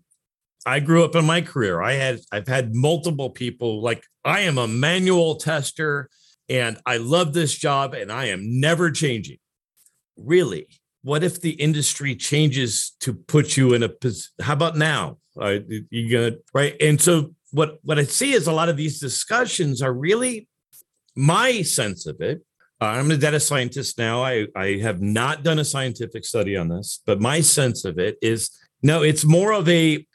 [0.64, 4.56] i grew up in my career i had i've had multiple people like i am
[4.56, 6.08] a manual tester
[6.50, 9.38] and i love this job and i am never changing.
[10.16, 10.66] Really
[11.02, 15.18] what if the industry changes to put you in a position how about now?
[15.40, 15.58] Uh,
[15.90, 16.76] you gonna right?
[16.80, 20.48] And so what what i see is a lot of these discussions are really
[21.16, 22.42] my sense of it.
[22.80, 24.22] Uh, i'm a data scientist now.
[24.22, 28.16] I, I have not done a scientific study on this but my sense of it
[28.20, 28.50] is
[28.82, 30.06] no it's more of a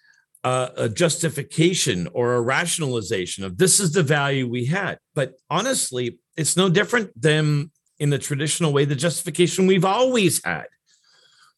[0.44, 5.00] uh, a justification or a rationalization of this is the value we had.
[5.16, 10.68] But honestly it's no different than in the traditional way the justification we've always had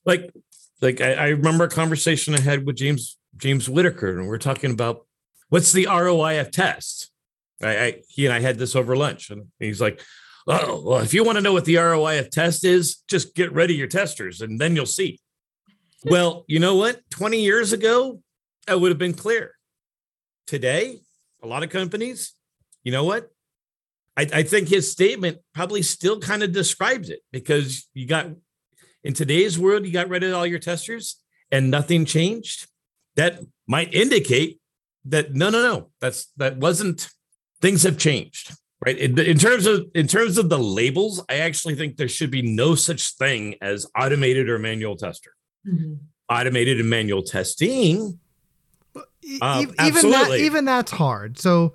[0.06, 0.32] like
[0.82, 4.38] like I, I remember a conversation i had with james james whittaker and we we're
[4.38, 5.06] talking about
[5.50, 7.10] what's the roi of tests
[7.62, 10.02] I, I, he and I had this over lunch, and he's like,
[10.48, 13.54] "Oh, well, if you want to know what the ROI of test is, just get
[13.54, 15.20] ready your testers, and then you'll see."
[16.06, 17.02] well, you know what?
[17.10, 18.22] Twenty years ago,
[18.68, 19.54] that would have been clear.
[20.46, 21.00] Today,
[21.44, 22.34] a lot of companies,
[22.84, 23.32] you know what?
[24.18, 28.28] I, I think his statement probably still kind of describes it because you got
[29.04, 32.68] in today's world, you got rid of all your testers and nothing changed.
[33.16, 34.60] That might indicate
[35.06, 37.10] that no, no, no, that's that wasn't
[37.62, 41.76] things have changed right in, in, terms of in terms of the labels i actually
[41.76, 45.32] think there should be no such thing as automated or manual tester
[45.68, 45.96] mm-hmm.
[46.30, 48.20] automated and manual testing
[49.42, 51.74] uh, even that even that's hard so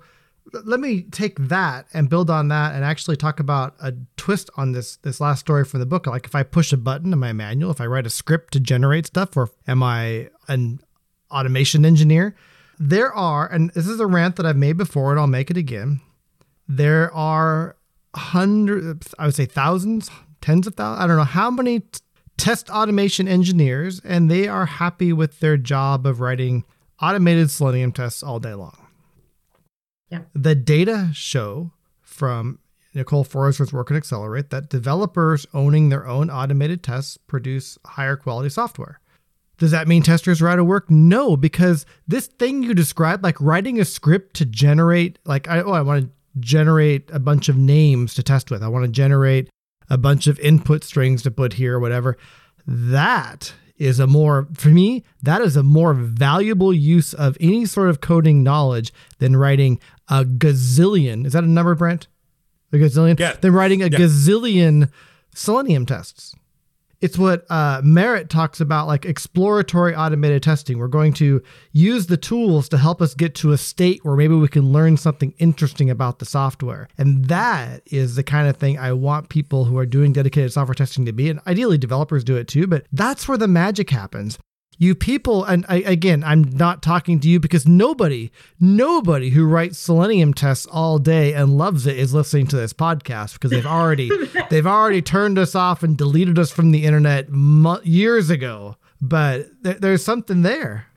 [0.51, 4.73] let me take that and build on that and actually talk about a twist on
[4.73, 7.31] this this last story from the book like if i push a button in my
[7.31, 10.79] manual if i write a script to generate stuff or am i an
[11.31, 12.35] automation engineer
[12.79, 15.57] there are, and this is a rant that I've made before, and I'll make it
[15.57, 16.01] again.
[16.67, 17.77] There are
[18.15, 20.09] hundreds, I would say thousands,
[20.41, 21.83] tens of thousands, I don't know how many
[22.37, 26.63] test automation engineers, and they are happy with their job of writing
[27.01, 28.82] automated Selenium tests all day long.
[30.33, 31.71] The data show
[32.01, 32.59] from
[32.93, 38.49] Nicole Forsgren's work at Accelerate that developers owning their own automated tests produce higher quality
[38.49, 38.99] software.
[39.57, 40.89] Does that mean testers are out of work?
[40.89, 45.71] No, because this thing you described, like writing a script to generate, like, I, oh,
[45.71, 48.63] I want to generate a bunch of names to test with.
[48.63, 49.49] I want to generate
[49.89, 52.17] a bunch of input strings to put here or whatever.
[52.65, 57.89] That is a more, for me, that is a more valuable use of any sort
[57.89, 61.25] of coding knowledge than writing a gazillion.
[61.25, 62.07] Is that a number, Brent?
[62.71, 63.19] A gazillion?
[63.19, 63.33] Yeah.
[63.33, 63.99] Than writing a yeah.
[63.99, 64.89] gazillion
[65.35, 66.35] Selenium tests
[67.03, 70.77] it's what uh, Maaret talks about like exploratory automated testing.
[70.77, 74.35] We're going to use the tools to help us get to a state where maybe
[74.35, 76.87] we can learn something interesting about the software.
[76.97, 80.75] And that is the kind of thing I want people who are doing dedicated software
[80.75, 81.29] testing to be.
[81.29, 84.39] And ideally, developers do it too, but that's where the magic happens
[84.77, 89.77] you people and I, again i'm not talking to you because nobody nobody who writes
[89.77, 94.09] selenium tests all day and loves it is listening to this podcast because they've already
[94.49, 98.75] they've already turned us off and deleted us from the internet mo- years ago.
[99.01, 100.87] But th- there's something there.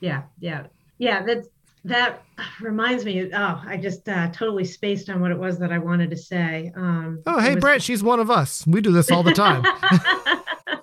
[0.00, 0.66] Yeah yeah.
[0.98, 1.48] Yeah that's
[1.86, 2.22] that
[2.60, 6.10] reminds me oh i just uh, totally spaced on what it was that i wanted
[6.10, 6.72] to say.
[6.76, 8.66] Um, oh hey was- brent she's one of us.
[8.66, 9.64] We do this all the time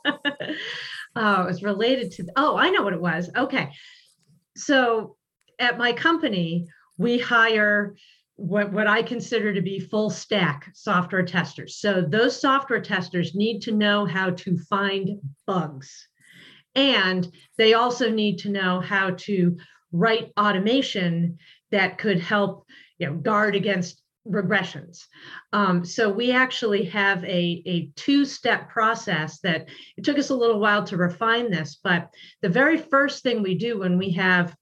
[1.16, 3.30] Oh, it was related to, oh, I know what it was.
[3.36, 3.72] Okay.
[4.56, 5.18] So
[5.60, 7.96] at my company, we hire
[8.36, 11.78] what, what I consider to be full stack software testers.
[11.78, 16.08] So those software testers need to know how to find bugs.
[16.76, 19.58] And they also need to know how to
[19.92, 21.38] write automation
[21.72, 22.66] that could help
[22.98, 25.06] you know guard against regressions.
[25.52, 29.68] Um, so we actually have a, a two-step process that
[29.98, 32.10] it took us a little while to refine this, but
[32.42, 34.56] the very first thing we do when we have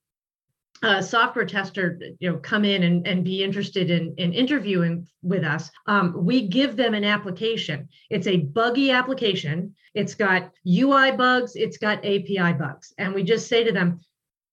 [0.82, 5.44] a software tester you know come in and, and be interested in, in interviewing with
[5.44, 7.90] us um, we give them an application.
[8.10, 9.76] It's a buggy application.
[9.94, 12.94] It's got ui bugs it's got api bugs.
[12.98, 14.00] And we just say to them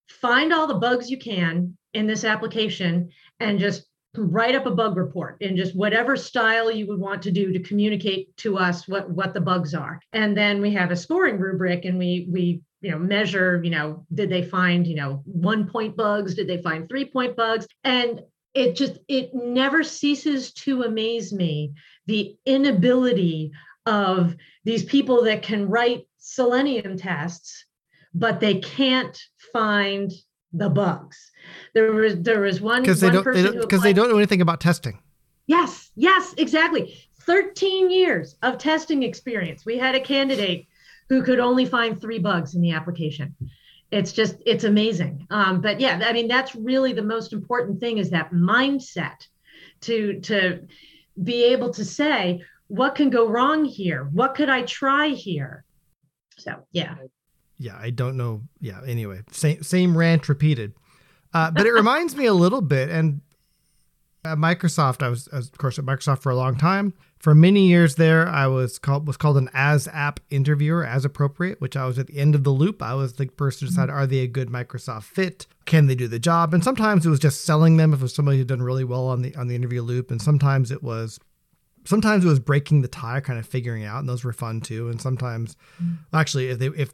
[0.08, 3.86] find all the bugs you can in this application and just
[4.18, 7.60] write up a bug report in just whatever style you would want to do to
[7.60, 10.00] communicate to us what what the bugs are.
[10.12, 14.04] And then we have a scoring rubric and we we you know measure you know
[14.12, 16.34] did they find you know one point bugs?
[16.34, 17.66] Did they find three point bugs?
[17.84, 18.20] And
[18.54, 21.74] it just it never ceases to amaze me
[22.06, 23.52] the inability
[23.84, 27.66] of these people that can write selenium tests
[28.16, 29.20] but they can't
[29.52, 30.10] find
[30.58, 31.32] the bugs
[31.74, 34.60] there was there was one because they don't because they, they don't know anything about
[34.60, 34.98] testing.
[35.46, 36.98] Yes, yes, exactly.
[37.20, 39.64] 13 years of testing experience.
[39.64, 40.66] We had a candidate
[41.08, 43.34] who could only find three bugs in the application.
[43.90, 45.26] It's just it's amazing.
[45.30, 49.26] Um, but yeah, I mean that's really the most important thing is that mindset
[49.82, 50.66] to to
[51.22, 55.64] be able to say what can go wrong here, what could I try here.
[56.38, 56.96] So yeah.
[57.58, 58.42] Yeah, I don't know.
[58.60, 58.80] Yeah.
[58.86, 60.74] Anyway, same same rant repeated.
[61.32, 63.20] Uh, but it reminds me a little bit, and
[64.26, 66.92] at Microsoft, I was, I was, of course at Microsoft for a long time.
[67.18, 71.60] For many years there, I was called was called an as app interviewer, as appropriate,
[71.60, 72.82] which I was at the end of the loop.
[72.82, 75.46] I was the person to decide are they a good Microsoft fit?
[75.64, 76.52] Can they do the job?
[76.52, 79.06] And sometimes it was just selling them if it was somebody who'd done really well
[79.06, 81.18] on the on the interview loop, and sometimes it was
[81.84, 84.88] sometimes it was breaking the tie, kind of figuring out, and those were fun too.
[84.88, 85.56] And sometimes,
[86.12, 86.92] actually, if they if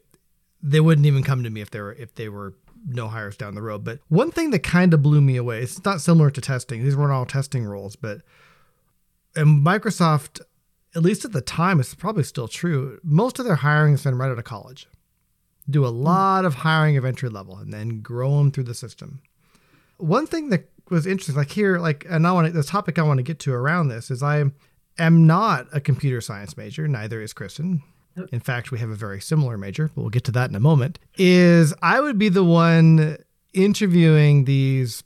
[0.63, 2.55] they wouldn't even come to me if they were if they were
[2.87, 3.85] no hires down the road.
[3.85, 6.83] But one thing that kind of blew me away, it's not similar to testing.
[6.83, 8.23] These weren't all testing roles, but
[9.35, 10.41] and Microsoft,
[10.95, 13.01] at least at the time, it's probably still true.
[13.03, 14.87] Most of their hiring has been right out of college.
[15.69, 16.03] Do a hmm.
[16.03, 19.21] lot of hiring of entry level and then grow them through the system.
[19.99, 23.03] One thing that was interesting, like here, like, and I want to, the topic I
[23.03, 24.45] want to get to around this is I
[24.99, 26.89] am not a computer science major.
[26.89, 27.83] Neither is Kristen
[28.31, 30.61] in fact, we have a very similar major, but we'll get to that in a
[30.61, 33.17] moment, is I would be the one
[33.53, 35.05] interviewing these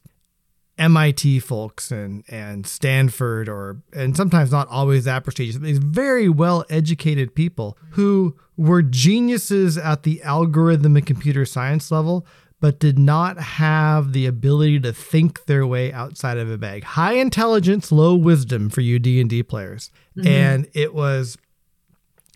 [0.78, 6.64] MIT folks and and Stanford or and sometimes not always that prestigious, these very well
[6.68, 12.26] educated people who were geniuses at the algorithm and computer science level,
[12.60, 16.84] but did not have the ability to think their way outside of a bag.
[16.84, 20.28] High intelligence, low wisdom for you D and D players, mm-hmm.
[20.28, 21.38] and it was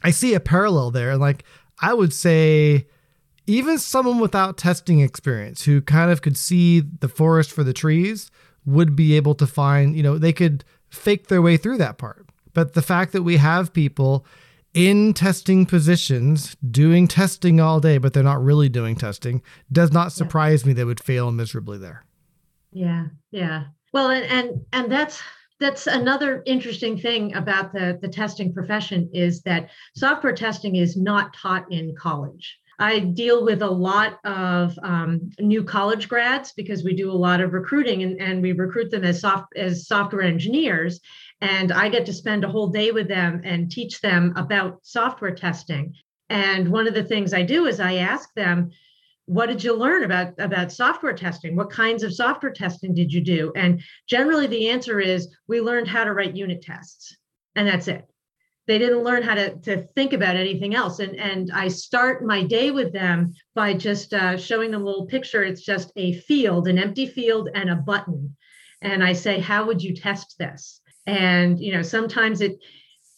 [0.02, 1.16] I see a parallel there.
[1.16, 1.44] Like
[1.80, 2.86] I would say
[3.46, 8.30] even someone without testing experience who kind of could see the forest for the trees
[8.64, 12.26] would be able to find, you know, they could fake their way through that part.
[12.52, 14.26] But the fact that we have people
[14.72, 19.42] in testing positions doing testing all day, but they're not really doing testing
[19.72, 20.68] does not surprise yeah.
[20.68, 22.04] me they would fail miserably there.
[22.72, 23.06] Yeah.
[23.32, 23.64] Yeah.
[23.92, 25.20] Well, and, and, and that's,
[25.60, 31.34] that's another interesting thing about the, the testing profession is that software testing is not
[31.34, 32.58] taught in college.
[32.78, 37.42] I deal with a lot of um, new college grads because we do a lot
[37.42, 40.98] of recruiting and, and we recruit them as soft as software engineers.
[41.42, 45.34] And I get to spend a whole day with them and teach them about software
[45.34, 45.94] testing.
[46.30, 48.70] And one of the things I do is I ask them,
[49.30, 51.54] what did you learn about about software testing?
[51.54, 53.52] What kinds of software testing did you do?
[53.54, 57.16] And generally the answer is we learned how to write unit tests
[57.54, 58.04] and that's it.
[58.66, 62.42] They didn't learn how to, to think about anything else and and i start my
[62.42, 65.44] day with them by just uh, showing them a little picture.
[65.44, 68.36] It's just a field an empty field and a button.
[68.82, 70.80] And i say how would you test this?
[71.06, 72.58] And you know sometimes it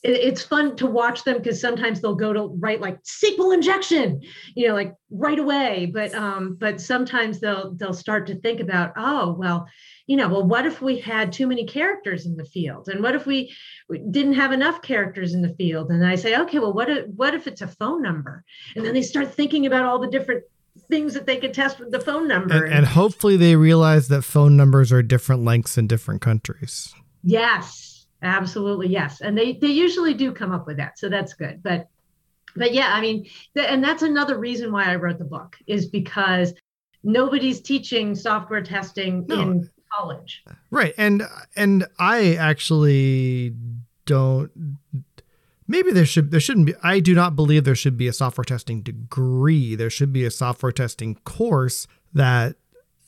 [0.04, 4.20] it's fun to watch them because sometimes they'll go to write like SQL injection,
[4.56, 5.90] you know, like right away.
[5.92, 9.68] But um, but sometimes they'll they'll start to think about, oh, well,
[10.06, 12.88] you know, well, what if we had too many characters in the field?
[12.88, 13.54] And what if we,
[13.88, 15.90] we didn't have enough characters in the field?
[15.90, 18.44] And I say, okay, well, what if what if it's a phone number?
[18.74, 20.42] And then they start thinking about all the different
[20.90, 22.64] things that they could test with the phone number.
[22.64, 26.92] And, and hopefully they realize that phone numbers are different lengths in different countries.
[27.22, 27.91] Yes
[28.22, 29.20] Absolutely, yes.
[29.20, 30.98] And they they usually do come up with that.
[30.98, 31.62] So that's good.
[31.62, 31.88] But
[32.54, 35.86] but yeah, I mean, th- and that's another reason why I wrote the book is
[35.86, 36.54] because
[37.02, 39.40] nobody's teaching software testing no.
[39.40, 40.44] in college.
[40.70, 40.94] Right.
[40.96, 41.22] And
[41.56, 43.54] and I actually
[44.06, 44.50] don't
[45.66, 48.44] maybe there should there shouldn't be I do not believe there should be a software
[48.44, 49.74] testing degree.
[49.74, 52.56] There should be a software testing course that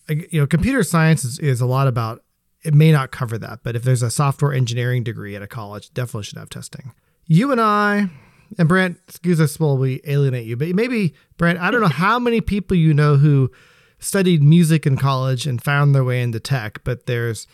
[0.09, 2.23] you know computer science is, is a lot about
[2.65, 3.61] it may not cover that.
[3.63, 6.93] But if there's a software engineering degree at a college, definitely should have testing.
[7.27, 8.11] You and I,
[8.59, 12.19] and Brent, excuse us while we alienate you, but maybe Brent, I don't know how
[12.19, 13.51] many people you know who
[13.99, 17.47] studied music in college and found their way into tech, but there's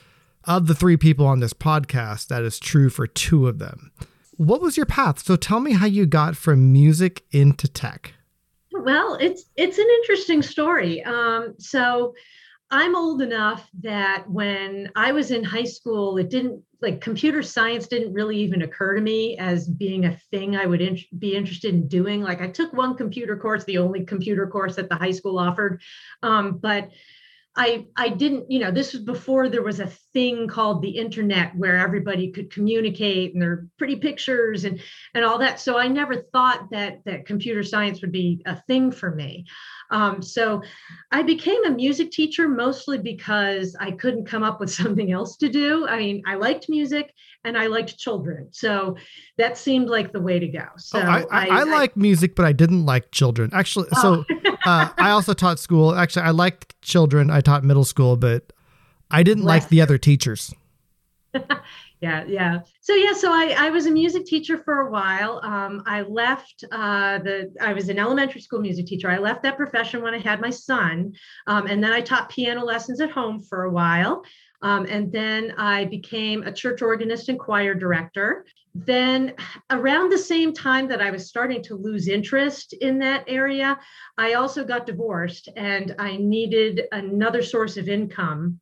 [0.44, 3.92] of the three people on this podcast, that is true for two of them.
[4.36, 5.22] What was your path?
[5.22, 8.14] So tell me how you got from music into tech.
[8.72, 11.02] Well, it's it's an interesting story.
[11.04, 12.14] Um, so
[12.70, 17.88] I'm old enough that when I was in high school, it didn't like computer science
[17.88, 21.74] didn't really even occur to me as being a thing I would in- be interested
[21.74, 22.22] in doing.
[22.22, 25.82] Like I took one computer course, the only computer course that the high school offered,
[26.22, 26.90] um, but
[27.56, 31.56] I I didn't, you know, this was before there was a thing called the internet
[31.56, 34.80] where everybody could communicate and there are pretty pictures and
[35.14, 35.58] and all that.
[35.58, 39.46] So I never thought that that computer science would be a thing for me.
[39.90, 40.62] Um, so
[41.10, 45.48] I became a music teacher mostly because I couldn't come up with something else to
[45.48, 45.86] do.
[45.86, 47.12] I mean, I liked music
[47.44, 48.48] and I liked children.
[48.52, 48.96] So
[49.38, 50.64] that seemed like the way to go.
[50.76, 53.50] So oh, I, I, I, I, like music, but I didn't like children.
[53.52, 54.24] Actually, oh.
[54.28, 54.34] so
[54.66, 55.94] uh, I also taught school.
[55.94, 57.30] Actually, I liked children.
[57.30, 58.52] I taught middle school, but
[59.10, 60.54] I didn't like the other teachers.
[62.00, 62.60] yeah yeah.
[62.80, 65.40] So yeah so i i was a music teacher for a while.
[65.42, 69.10] Um, i left uh, the i was an elementary school music teacher.
[69.10, 71.12] I left that profession when i had my son
[71.46, 74.24] um, and then i taught piano lessons at home for a while.
[74.62, 78.46] Um, and then i became a church organist and choir director.
[78.74, 79.34] Then
[79.70, 83.78] around the same time that i was starting to lose interest in that area
[84.16, 88.60] i also got divorced and i needed another source of income.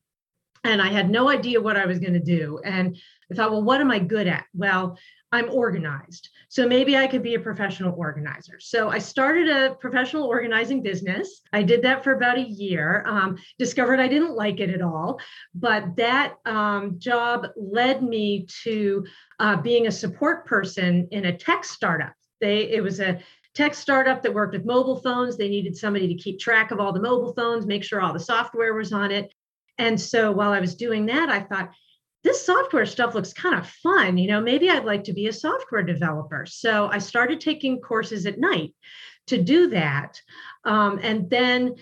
[0.64, 2.59] And I had no idea what I was going to do.
[2.64, 2.99] And
[3.31, 4.45] I thought, well, what am I good at?
[4.55, 4.99] Well,
[5.31, 6.31] I'm organized.
[6.49, 8.59] So maybe I could be a professional organizer.
[8.61, 11.43] So I started a professional organizing business.
[11.53, 15.20] I did that for about a year, um, discovered I didn't like it at all.
[15.55, 19.05] But that um, job led me to
[19.39, 22.14] uh, being a support person in a tech startup.
[22.41, 23.20] They, it was a
[23.55, 25.37] tech startup that worked with mobile phones.
[25.37, 28.20] They needed somebody to keep track of all the mobile phones, make sure all the
[28.20, 29.31] software was on it.
[29.76, 31.70] And so while I was doing that, I thought,
[32.29, 34.18] this software stuff looks kind of fun.
[34.18, 36.45] You know, maybe I'd like to be a software developer.
[36.45, 38.74] So I started taking courses at night
[39.29, 40.20] to do that.
[40.64, 41.76] Um, and then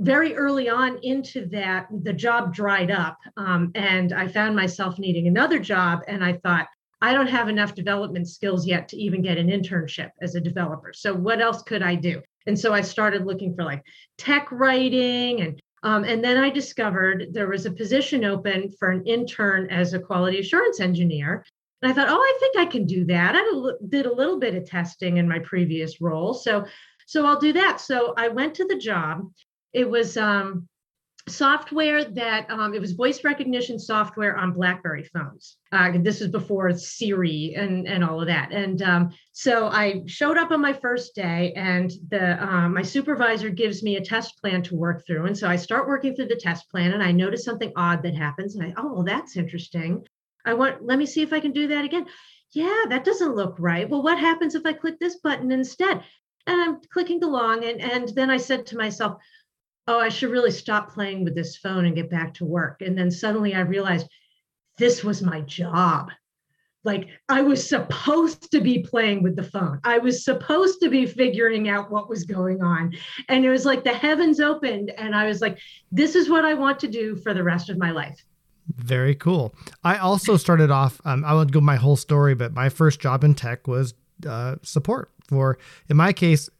[0.00, 3.16] very early on into that, the job dried up.
[3.38, 6.00] Um, and I found myself needing another job.
[6.06, 6.66] And I thought,
[7.00, 10.92] I don't have enough development skills yet to even get an internship as a developer.
[10.92, 12.20] So what else could I do?
[12.46, 13.82] And so I started looking for like
[14.18, 19.04] tech writing and um, and then I discovered there was a position open for an
[19.06, 21.44] intern as a quality assurance engineer.
[21.82, 23.34] And I thought, oh, I think I can do that.
[23.36, 26.34] I did a little bit of testing in my previous role.
[26.34, 26.64] So,
[27.06, 27.80] so I'll do that.
[27.80, 29.30] So I went to the job.
[29.72, 30.67] It was um,
[31.28, 35.56] software that um, it was voice recognition software on blackberry phones.
[35.72, 38.52] Uh, this was before siri and and all of that.
[38.52, 43.50] And um, so i showed up on my first day and the uh, my supervisor
[43.50, 45.26] gives me a test plan to work through.
[45.26, 48.14] And so i start working through the test plan and i notice something odd that
[48.14, 50.06] happens and i oh well that's interesting.
[50.44, 52.06] I want let me see if i can do that again.
[52.52, 53.88] Yeah that doesn't look right.
[53.88, 56.02] Well what happens if i click this button instead?
[56.46, 59.18] And i'm clicking along and and then i said to myself
[59.88, 62.82] oh, I should really stop playing with this phone and get back to work.
[62.82, 64.06] And then suddenly I realized
[64.76, 66.10] this was my job.
[66.84, 69.80] Like I was supposed to be playing with the phone.
[69.84, 72.94] I was supposed to be figuring out what was going on.
[73.28, 75.58] And it was like the heavens opened, and I was like,
[75.90, 78.22] this is what I want to do for the rest of my life.
[78.76, 79.54] Very cool.
[79.82, 83.24] I also started off, um, I won't go my whole story, but my first job
[83.24, 83.94] in tech was
[84.26, 85.58] uh, support for,
[85.88, 86.50] in my case,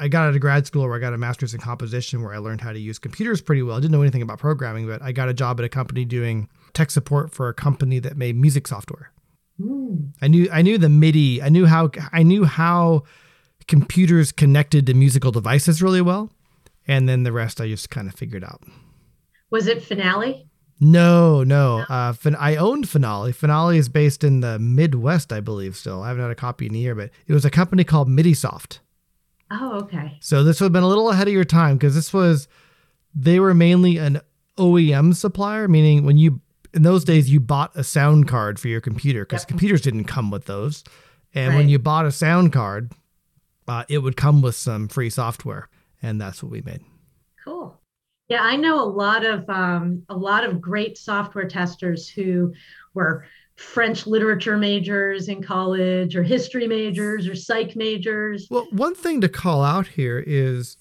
[0.00, 2.38] I got out of grad school where I got a master's in composition where I
[2.38, 3.76] learned how to use computers pretty well.
[3.76, 6.48] I didn't know anything about programming, but I got a job at a company doing
[6.72, 9.12] tech support for a company that made music software.
[9.60, 10.12] Mm.
[10.22, 11.42] I knew I knew the MIDI.
[11.42, 13.02] I knew how I knew how
[13.68, 16.32] computers connected to musical devices really well,
[16.88, 18.62] and then the rest I just kind of figured out.
[19.50, 20.46] Was it Finale?
[20.82, 21.84] No, no.
[21.90, 23.32] Uh, I owned Finale.
[23.32, 25.76] Finale is based in the Midwest, I believe.
[25.76, 28.08] Still, I haven't had a copy in a year, but it was a company called
[28.08, 28.78] MIDIsoft.
[29.50, 30.16] Oh, okay.
[30.20, 32.48] So this would have been a little ahead of your time because this was
[33.14, 34.20] they were mainly an
[34.58, 36.40] OEM supplier, meaning when you
[36.72, 39.48] in those days you bought a sound card for your computer because yep.
[39.48, 40.84] computers didn't come with those,
[41.34, 41.56] and right.
[41.56, 42.92] when you bought a sound card,
[43.66, 45.68] uh, it would come with some free software,
[46.02, 46.82] and that's what we made.
[47.44, 47.80] Cool.
[48.28, 52.52] Yeah, I know a lot of um, a lot of great software testers who
[52.94, 53.26] were
[53.60, 58.48] French literature majors in college or history majors or psych majors.
[58.50, 60.78] Well, one thing to call out here is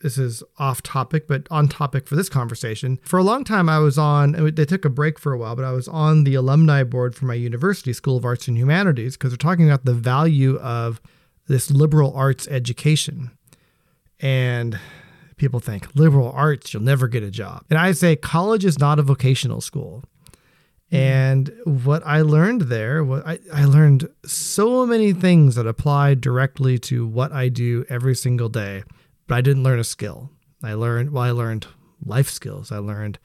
[0.00, 2.98] this is off topic, but on topic for this conversation.
[3.04, 4.32] For a long time, I was on.
[4.54, 7.26] They took a break for a while, but I was on the alumni board for
[7.26, 11.00] my university, School of Arts and Humanities, because they're talking about the value of
[11.46, 13.30] this liberal arts education.
[14.18, 14.80] And
[15.36, 17.64] people think liberal arts, you'll never get a job.
[17.68, 20.04] And I say college is not a vocational school.
[20.92, 20.96] Mm-hmm.
[20.96, 26.78] And what I learned there, what I, I learned so many things that apply directly
[26.80, 28.84] to what I do every single day,
[29.26, 30.30] but I didn't learn a skill.
[30.62, 31.66] I learned well, I learned
[32.04, 32.70] life skills.
[32.70, 33.18] I learned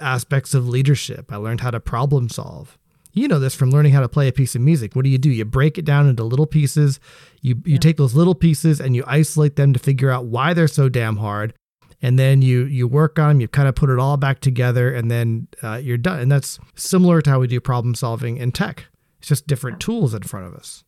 [0.00, 1.32] aspects of leadership.
[1.32, 2.78] I learned how to problem solve.
[3.12, 4.94] You know this from learning how to play a piece of music.
[4.94, 5.30] What do you do?
[5.30, 7.00] You break it down into little pieces.
[7.40, 7.78] You you yeah.
[7.78, 11.16] take those little pieces and you isolate them to figure out why they're so damn
[11.16, 11.54] hard
[12.00, 14.92] and then you you work on them you kind of put it all back together
[14.92, 16.20] and then uh, you're done.
[16.20, 18.86] And that's similar to how we do problem solving in tech.
[19.18, 20.84] It's just different tools in front of us.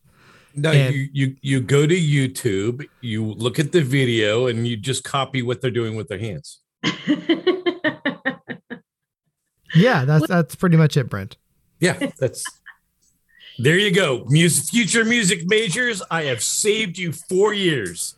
[0.55, 4.75] No and, you, you you go to youtube you look at the video and you
[4.75, 6.59] just copy what they're doing with their hands.
[9.73, 11.37] Yeah that's that's pretty much it brent.
[11.79, 12.43] Yeah that's
[13.57, 14.25] there you go.
[14.27, 18.17] Music future music majors i have saved you four years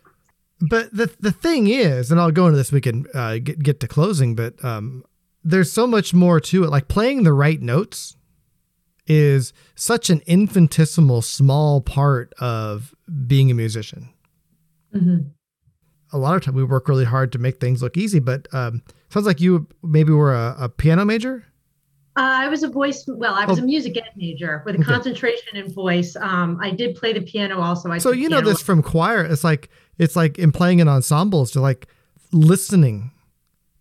[0.68, 2.72] but the the thing is, and I'll go into this.
[2.72, 5.04] We can uh, get get to closing, but um,
[5.42, 6.70] there's so much more to it.
[6.70, 8.16] Like playing the right notes
[9.06, 12.94] is such an infinitesimal, small part of
[13.26, 14.08] being a musician.
[14.94, 15.28] Mm-hmm.
[16.12, 18.82] A lot of time we work really hard to make things look easy, but um,
[19.10, 21.44] sounds like you maybe were a, a piano major.
[22.16, 23.04] Uh, I was a voice.
[23.08, 23.62] Well, I was oh.
[23.62, 24.86] a music ed major with a okay.
[24.86, 26.14] concentration in voice.
[26.14, 27.90] Um, I did play the piano also.
[27.90, 29.24] I so you know this from choir.
[29.24, 29.68] It's like
[29.98, 31.86] it's like in playing in ensembles to like
[32.32, 33.12] listening.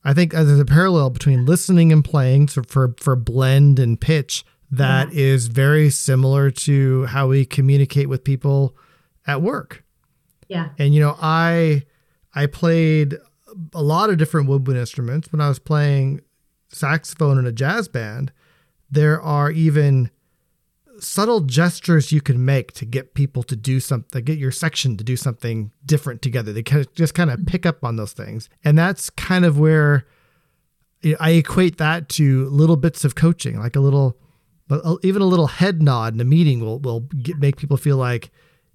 [0.04, 4.46] I think there's a parallel between listening and playing so for for blend and pitch
[4.72, 5.22] that yeah.
[5.22, 8.76] is very similar to how we communicate with people
[9.28, 9.84] at work.
[10.48, 10.70] Yeah.
[10.78, 11.84] And you know, I
[12.36, 13.16] I played
[13.74, 16.22] a lot of different woodwind instruments when I was playing
[16.70, 18.32] saxophone in a jazz band.
[18.90, 20.10] There are even
[21.04, 25.04] subtle gestures you can make to get people to do something, get your section to
[25.04, 26.54] do something different together.
[26.54, 27.46] They kind of just kind of mm-hmm.
[27.46, 28.50] pick up on those things.
[28.64, 30.06] And that's kind of where
[31.20, 34.18] I equate that to little bits of coaching, like a little,
[35.02, 38.32] even a little head nod in a meeting will, will get, make people feel like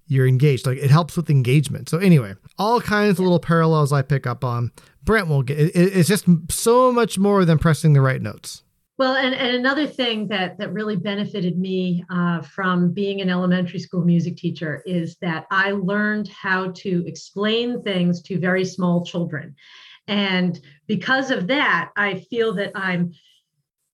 [0.07, 0.65] you're engaged.
[0.65, 1.89] Like it helps with engagement.
[1.89, 4.71] So anyway, all kinds of little parallels I pick up on.
[5.03, 8.63] Brent will get, it, it's just so much more than pressing the right notes.
[8.99, 13.79] Well, and, and another thing that that really benefited me uh, from being an elementary
[13.79, 19.55] school music teacher is that I learned how to explain things to very small children,
[20.09, 23.13] and because of that, I feel that I'm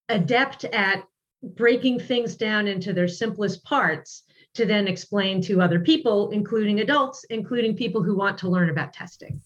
[0.09, 1.03] adept at
[1.43, 4.23] breaking things down into their simplest parts
[4.55, 8.91] to then explain to other people, including adults, including people who want to learn about
[8.91, 9.39] testing.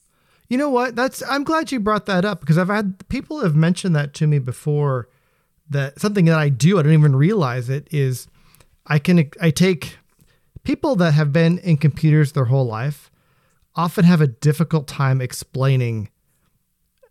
[0.47, 0.95] You know what?
[0.95, 4.25] That's I'm glad you brought that up because I've had people have mentioned that to
[4.25, 5.09] me before
[5.69, 8.27] that something that I do, I don't even realize it, is
[8.85, 9.97] I can I take
[10.63, 13.09] people that have been in computers their whole life
[13.75, 16.09] often have a difficult time explaining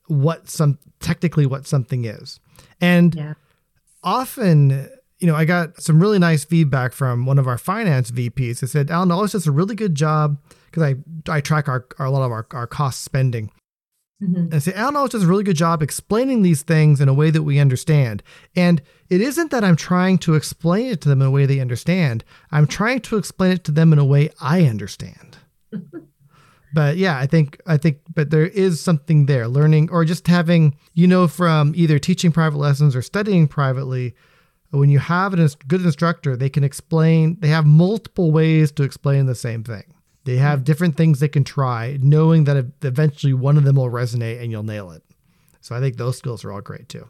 [0.07, 2.41] what some technically what something is.
[2.81, 3.35] And yeah.
[4.03, 4.89] often,
[5.19, 8.69] you know, I got some really nice feedback from one of our finance VPs that
[8.69, 10.97] said, Alan always does a really good job because I
[11.33, 13.51] I track our, our, a lot of our, our cost spending.
[14.23, 14.53] Mm-hmm.
[14.53, 17.45] And Alan always does a really good job explaining these things in a way that
[17.45, 18.23] we understand.
[18.57, 21.61] And it isn't that I'm trying to explain it to them in a way they
[21.61, 22.25] understand.
[22.51, 25.39] I'm trying to explain it to them in a way I understand.
[26.75, 29.47] but yeah, I think I think but there is something there.
[29.47, 34.17] Learning or just having, you know, from either teaching private lessons or studying privately,
[34.71, 39.27] when you have a good instructor, they can explain, they have multiple ways to explain
[39.27, 39.85] the same thing.
[40.29, 44.43] They have different things they can try, knowing that eventually one of them will resonate
[44.43, 45.03] and you'll nail it.
[45.63, 47.09] So I think those skills are all great too.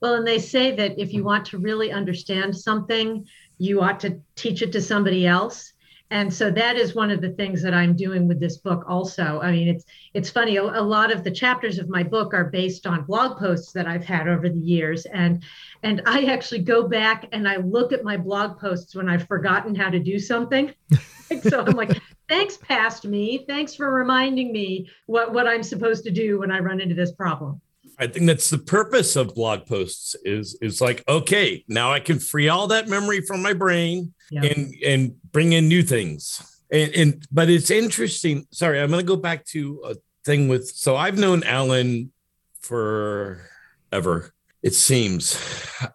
[0.00, 3.26] Well, and they say that if you want to really understand something,
[3.58, 5.72] you ought to teach it to somebody else.
[6.12, 9.40] And so that is one of the things that I'm doing with this book also.
[9.42, 12.44] I mean, it's it's funny, a, a lot of the chapters of my book are
[12.44, 15.06] based on blog posts that I've had over the years.
[15.06, 15.42] And
[15.82, 19.74] and I actually go back and I look at my blog posts when I've forgotten
[19.74, 20.72] how to do something.
[21.42, 22.00] so I'm like,
[22.30, 23.44] thanks past me.
[23.46, 27.12] Thanks for reminding me what what i'm supposed to do when i run into this
[27.12, 27.60] problem.
[27.98, 32.18] I think that's the purpose of blog posts is is like okay now i can
[32.18, 36.40] free all that memory from my brain and and bring in new things.
[36.72, 40.68] And, and but it's interesting sorry i'm going to go back to a thing with
[40.68, 42.12] so i've known alan
[42.60, 45.38] forever it seems.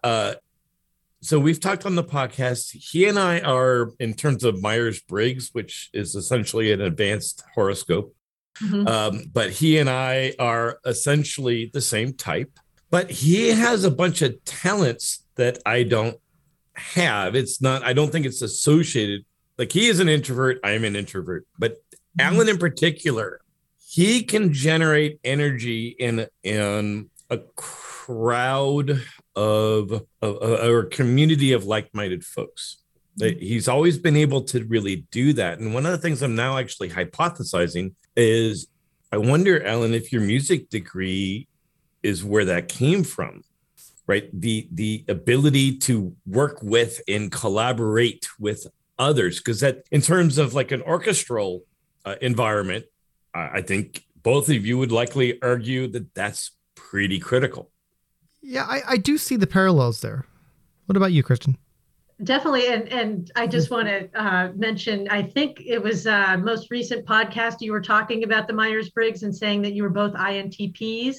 [0.02, 0.34] Uh
[1.22, 2.72] so we've talked on the podcast.
[2.72, 8.14] He and I are, in terms of Myers Briggs, which is essentially an advanced horoscope.
[8.62, 8.88] Mhm.
[8.88, 12.50] Um, but he and I are essentially the same type.
[12.90, 16.16] But he has a bunch of talents that I don't
[16.74, 17.34] have.
[17.34, 19.24] It's not, I don't think it's associated.
[19.58, 21.46] Like he is an introvert, I am an introvert.
[21.58, 21.76] But
[22.18, 23.40] Alan in particular,
[23.88, 29.02] he can generate energy in in a crowd
[29.36, 32.78] of, of, of or a community of like-minded folks.
[33.18, 35.58] That He's always been able to really do that.
[35.58, 38.66] And one of the things I'm now actually hypothesizing is
[39.12, 41.46] I wonder, Alan, if your music degree
[42.02, 43.42] is where that came from,
[44.06, 44.28] right?
[44.32, 48.66] The the ability to work with and collaborate with
[48.98, 51.62] others, because that in terms of like an orchestral
[52.04, 52.86] uh, environment,
[53.34, 57.70] I, I think both of you would likely argue that that's pretty critical.
[58.48, 60.24] Yeah, I, I do see the parallels there.
[60.86, 61.58] What about you, Kristen?
[62.22, 65.08] Definitely, and and I just want to uh, mention.
[65.08, 69.24] I think it was uh, most recent podcast you were talking about the Myers Briggs
[69.24, 71.16] and saying that you were both INTPs.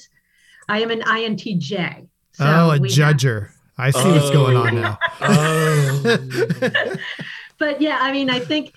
[0.70, 2.08] I am an INTJ.
[2.32, 3.50] So oh, a we have- judger.
[3.76, 4.98] I see what's going on now.
[5.20, 6.18] Oh.
[7.58, 8.72] but yeah, I mean, I think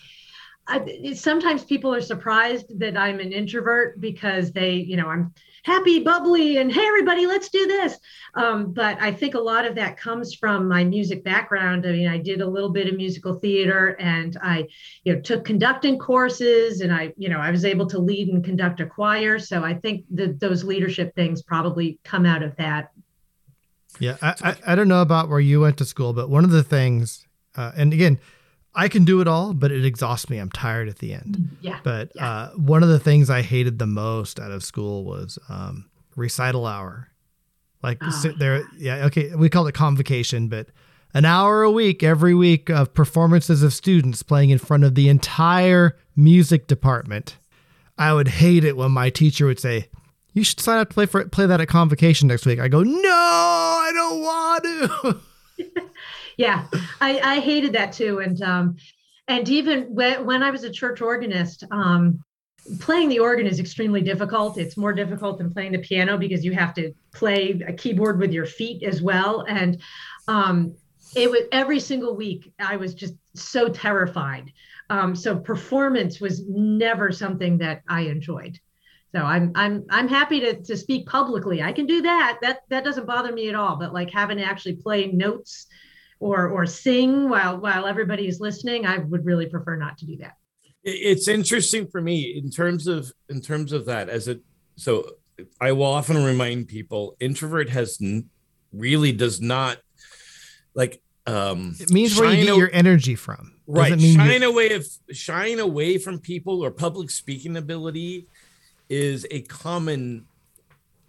[0.67, 5.33] I, sometimes people are surprised that I'm an introvert because they, you know, I'm
[5.63, 7.97] happy, bubbly, and hey, everybody, let's do this.
[8.33, 11.85] Um, but I think a lot of that comes from my music background.
[11.85, 14.67] I mean, I did a little bit of musical theater, and I,
[15.03, 18.43] you know, took conducting courses, and I, you know, I was able to lead and
[18.43, 19.37] conduct a choir.
[19.39, 22.91] So I think that those leadership things probably come out of that.
[23.99, 26.51] Yeah, I, I, I don't know about where you went to school, but one of
[26.51, 28.19] the things, uh, and again,
[28.73, 30.37] I can do it all, but it exhausts me.
[30.37, 31.57] I'm tired at the end.
[31.61, 31.79] Yeah.
[31.83, 32.27] But Yeah.
[32.29, 36.65] uh, one of the things I hated the most out of school was um, recital
[36.65, 37.09] hour.
[37.83, 40.67] Like Oh, sit there, yeah, okay, we called it convocation, but
[41.13, 45.09] an hour a week, every week of performances of students playing in front of the
[45.09, 47.37] entire music department.
[47.97, 49.89] I would hate it when my teacher would say,
[50.33, 52.83] "You should sign up to play for play that at convocation next week." I go,
[52.83, 55.17] "No, I don't want to."
[56.37, 56.65] yeah
[56.99, 58.75] i i hated that too and um
[59.27, 62.23] and even when, when i was a church organist um
[62.79, 64.57] playing the organ is extremely difficult.
[64.57, 68.31] It's more difficult than playing the piano because you have to play a keyboard with
[68.31, 69.81] your feet as well and
[70.27, 70.75] um
[71.15, 74.51] it was every single week i was just so terrified.
[74.89, 78.59] Um so performance was never something that i enjoyed.
[79.13, 81.63] So i'm i'm i'm happy to to speak publicly.
[81.63, 82.37] I can do that.
[82.41, 85.67] That that doesn't bother me at all but like having to actually play notes
[86.21, 90.15] or or sing while while everybody is listening i would really prefer not to do
[90.17, 90.35] that
[90.83, 94.39] it's interesting for me in terms of in terms of that as it
[94.77, 95.03] so
[95.59, 98.29] i will often remind people introvert has n-
[98.71, 99.77] really does not
[100.75, 103.53] like um It means where you shine get a- your energy from.
[103.67, 108.27] right Doesn't mean shine away of shine away from people or public speaking ability
[108.89, 110.25] is a common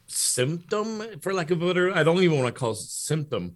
[0.07, 3.55] symptom for lack of a better i don't even want to call it symptom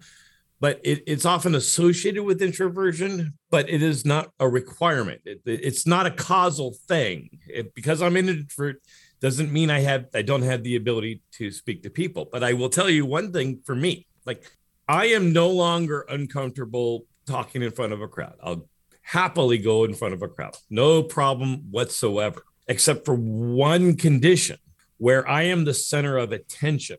[0.61, 5.21] but it, it's often associated with introversion but it is not a requirement.
[5.25, 7.39] It- it- it's not a causal thing.
[7.49, 8.77] It- because i'm an introvert
[9.21, 12.29] doesn't mean i have i don't have the ability to speak to people.
[12.31, 14.45] But i will tell you one thing for me like
[14.89, 18.35] i am no longer uncomfortable talking in front of a crowd.
[18.43, 18.69] I'll
[19.03, 24.59] happily go in front of a crowd no problem whatsoever except for one condition
[24.99, 26.97] where i am the center of attention.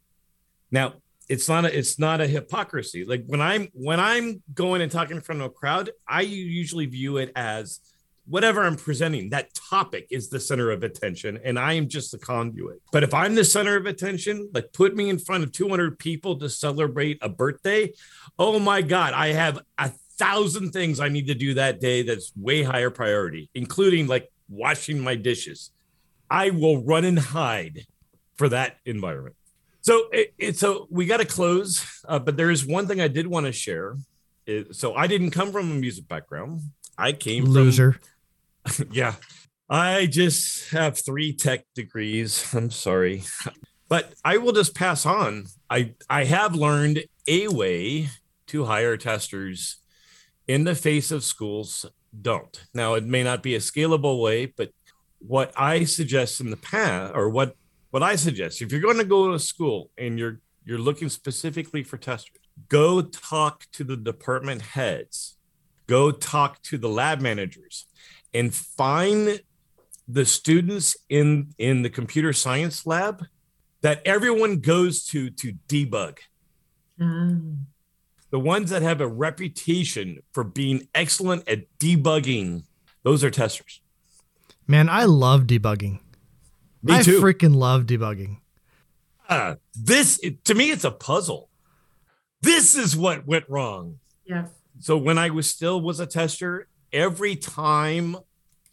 [0.71, 0.93] Now
[1.29, 3.03] it's not a it's not a hypocrisy.
[3.05, 6.85] Like when i'm when i'm going and talking in front of a crowd i usually
[6.85, 7.79] view it as
[8.25, 12.17] whatever i'm presenting that topic is the center of attention and i am just the
[12.17, 12.81] conduit.
[12.91, 16.37] But if i'm the center of attention like put me in front of 200 people
[16.39, 17.91] to celebrate a birthday
[18.37, 22.31] oh my god i have a thousand things i need to do that day that's
[22.35, 25.71] way higher priority including like washing my dishes.
[26.29, 27.85] I will run and hide
[28.35, 29.35] for that environment
[29.87, 33.07] so it, it so we got to close, uh, but there is one thing I
[33.07, 33.95] did want to share.
[34.45, 36.59] It- so I didn't come from a music background.
[36.97, 37.99] I came loser.
[38.67, 39.15] from yeah.
[39.69, 42.53] I just have three tech degrees.
[42.53, 43.23] I'm sorry,
[43.87, 45.45] but I will just pass on.
[45.69, 48.09] I I have learned a way
[48.47, 49.77] to hire testers
[50.47, 51.85] in the face of schools
[52.21, 52.55] don't.
[52.73, 54.71] Now it may not be a scalable way, but
[55.19, 57.55] what I suggest in the past, or what
[57.91, 61.83] what I suggest, if you're going to go to school and you're you're looking specifically
[61.83, 65.37] for testers, go talk to the department heads,
[65.87, 67.85] go talk to the lab managers,
[68.33, 69.41] and find
[70.07, 73.25] the students in in the computer science lab
[73.81, 76.17] that everyone goes to to debug.
[76.99, 77.67] Um,
[78.29, 82.63] The ones that have a reputation for being excellent at debugging,
[83.03, 83.81] those are testers.
[84.67, 85.99] Man, I love debugging.
[86.83, 87.21] Me I too.
[87.21, 88.37] freaking love debugging.
[89.29, 91.49] Uh, this it- to me, it's a puzzle.
[92.41, 93.99] This is what went wrong.
[94.25, 94.47] Yeah.
[94.79, 98.15] So when I was still was a tester, every time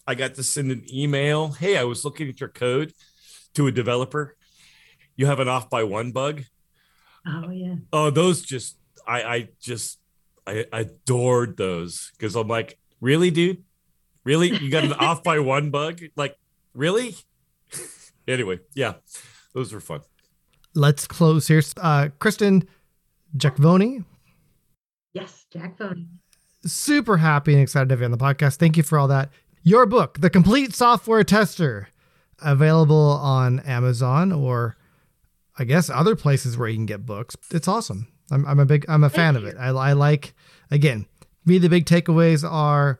[0.07, 2.93] I got to send an email, hey, I was looking at your code
[3.55, 4.37] to a developer.
[5.17, 6.43] You have an off by one bug.
[7.27, 7.77] Oh yeah.
[7.93, 8.77] Oh, those just
[9.07, 9.99] I I just
[10.47, 13.65] I adored those because I'm like, really, dude?
[14.25, 14.55] Really?
[14.55, 16.01] You got an off by one bug?
[16.17, 16.37] Like,
[16.75, 17.17] really?
[18.27, 18.95] Anyway, yeah,
[19.53, 20.01] those were fun.
[20.75, 21.63] Let's close here.
[21.77, 22.67] Uh, Kristen
[23.37, 24.05] Jackvony,
[25.13, 25.79] Yes, Jack
[26.65, 28.57] super happy and excited to have you on the podcast.
[28.57, 29.31] Thank you for all that.
[29.63, 31.89] Your book, The Complete Software Tester,
[32.43, 34.77] available on Amazon or
[35.59, 37.37] I guess other places where you can get books.
[37.51, 38.09] It's awesome.
[38.31, 39.57] I'm, I'm a big, I'm a fan of it.
[39.59, 40.35] I, I like,
[40.71, 41.07] again,
[41.45, 42.99] me, the big takeaways are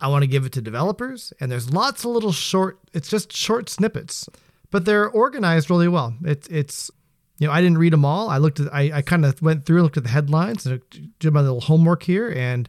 [0.00, 3.36] I want to give it to developers, and there's lots of little short, it's just
[3.36, 4.28] short snippets,
[4.70, 6.14] but they're organized really well.
[6.24, 6.90] It's, it's,
[7.38, 8.28] you know, I didn't read them all.
[8.28, 10.80] I looked at, I, I kind of went through, and looked at the headlines, and
[11.18, 12.68] did my little homework here, and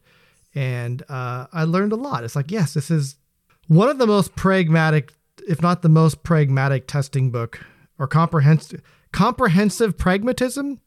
[0.55, 2.23] and uh, I learned a lot.
[2.23, 3.15] It's like, yes, this is
[3.67, 5.13] one of the most pragmatic,
[5.47, 7.63] if not the most pragmatic testing book
[7.99, 10.79] or comprehensive comprehensive pragmatism.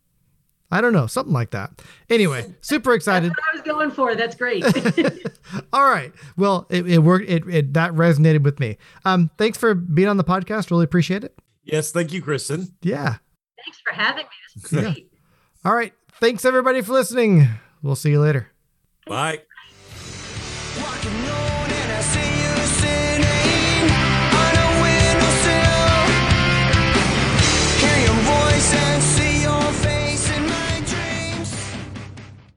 [0.73, 1.83] I don't know, something like that.
[2.09, 3.31] Anyway, super excited.
[3.31, 4.15] That's what I was going for.
[4.17, 4.65] That's great.
[5.73, 6.13] All right.
[6.37, 7.29] Well, it, it worked.
[7.29, 8.79] It, it that resonated with me.
[9.05, 10.71] Um, thanks for being on the podcast.
[10.71, 11.39] Really appreciate it.
[11.63, 12.75] Yes, thank you, Kristen.
[12.83, 13.17] Yeah.
[13.65, 14.31] Thanks for having me.
[14.57, 14.95] This is Yeah.
[15.65, 15.93] All right.
[16.21, 17.47] Thanks everybody for listening.
[17.83, 18.49] We'll see you later.
[19.07, 19.15] Bye.
[19.15, 19.52] Walking on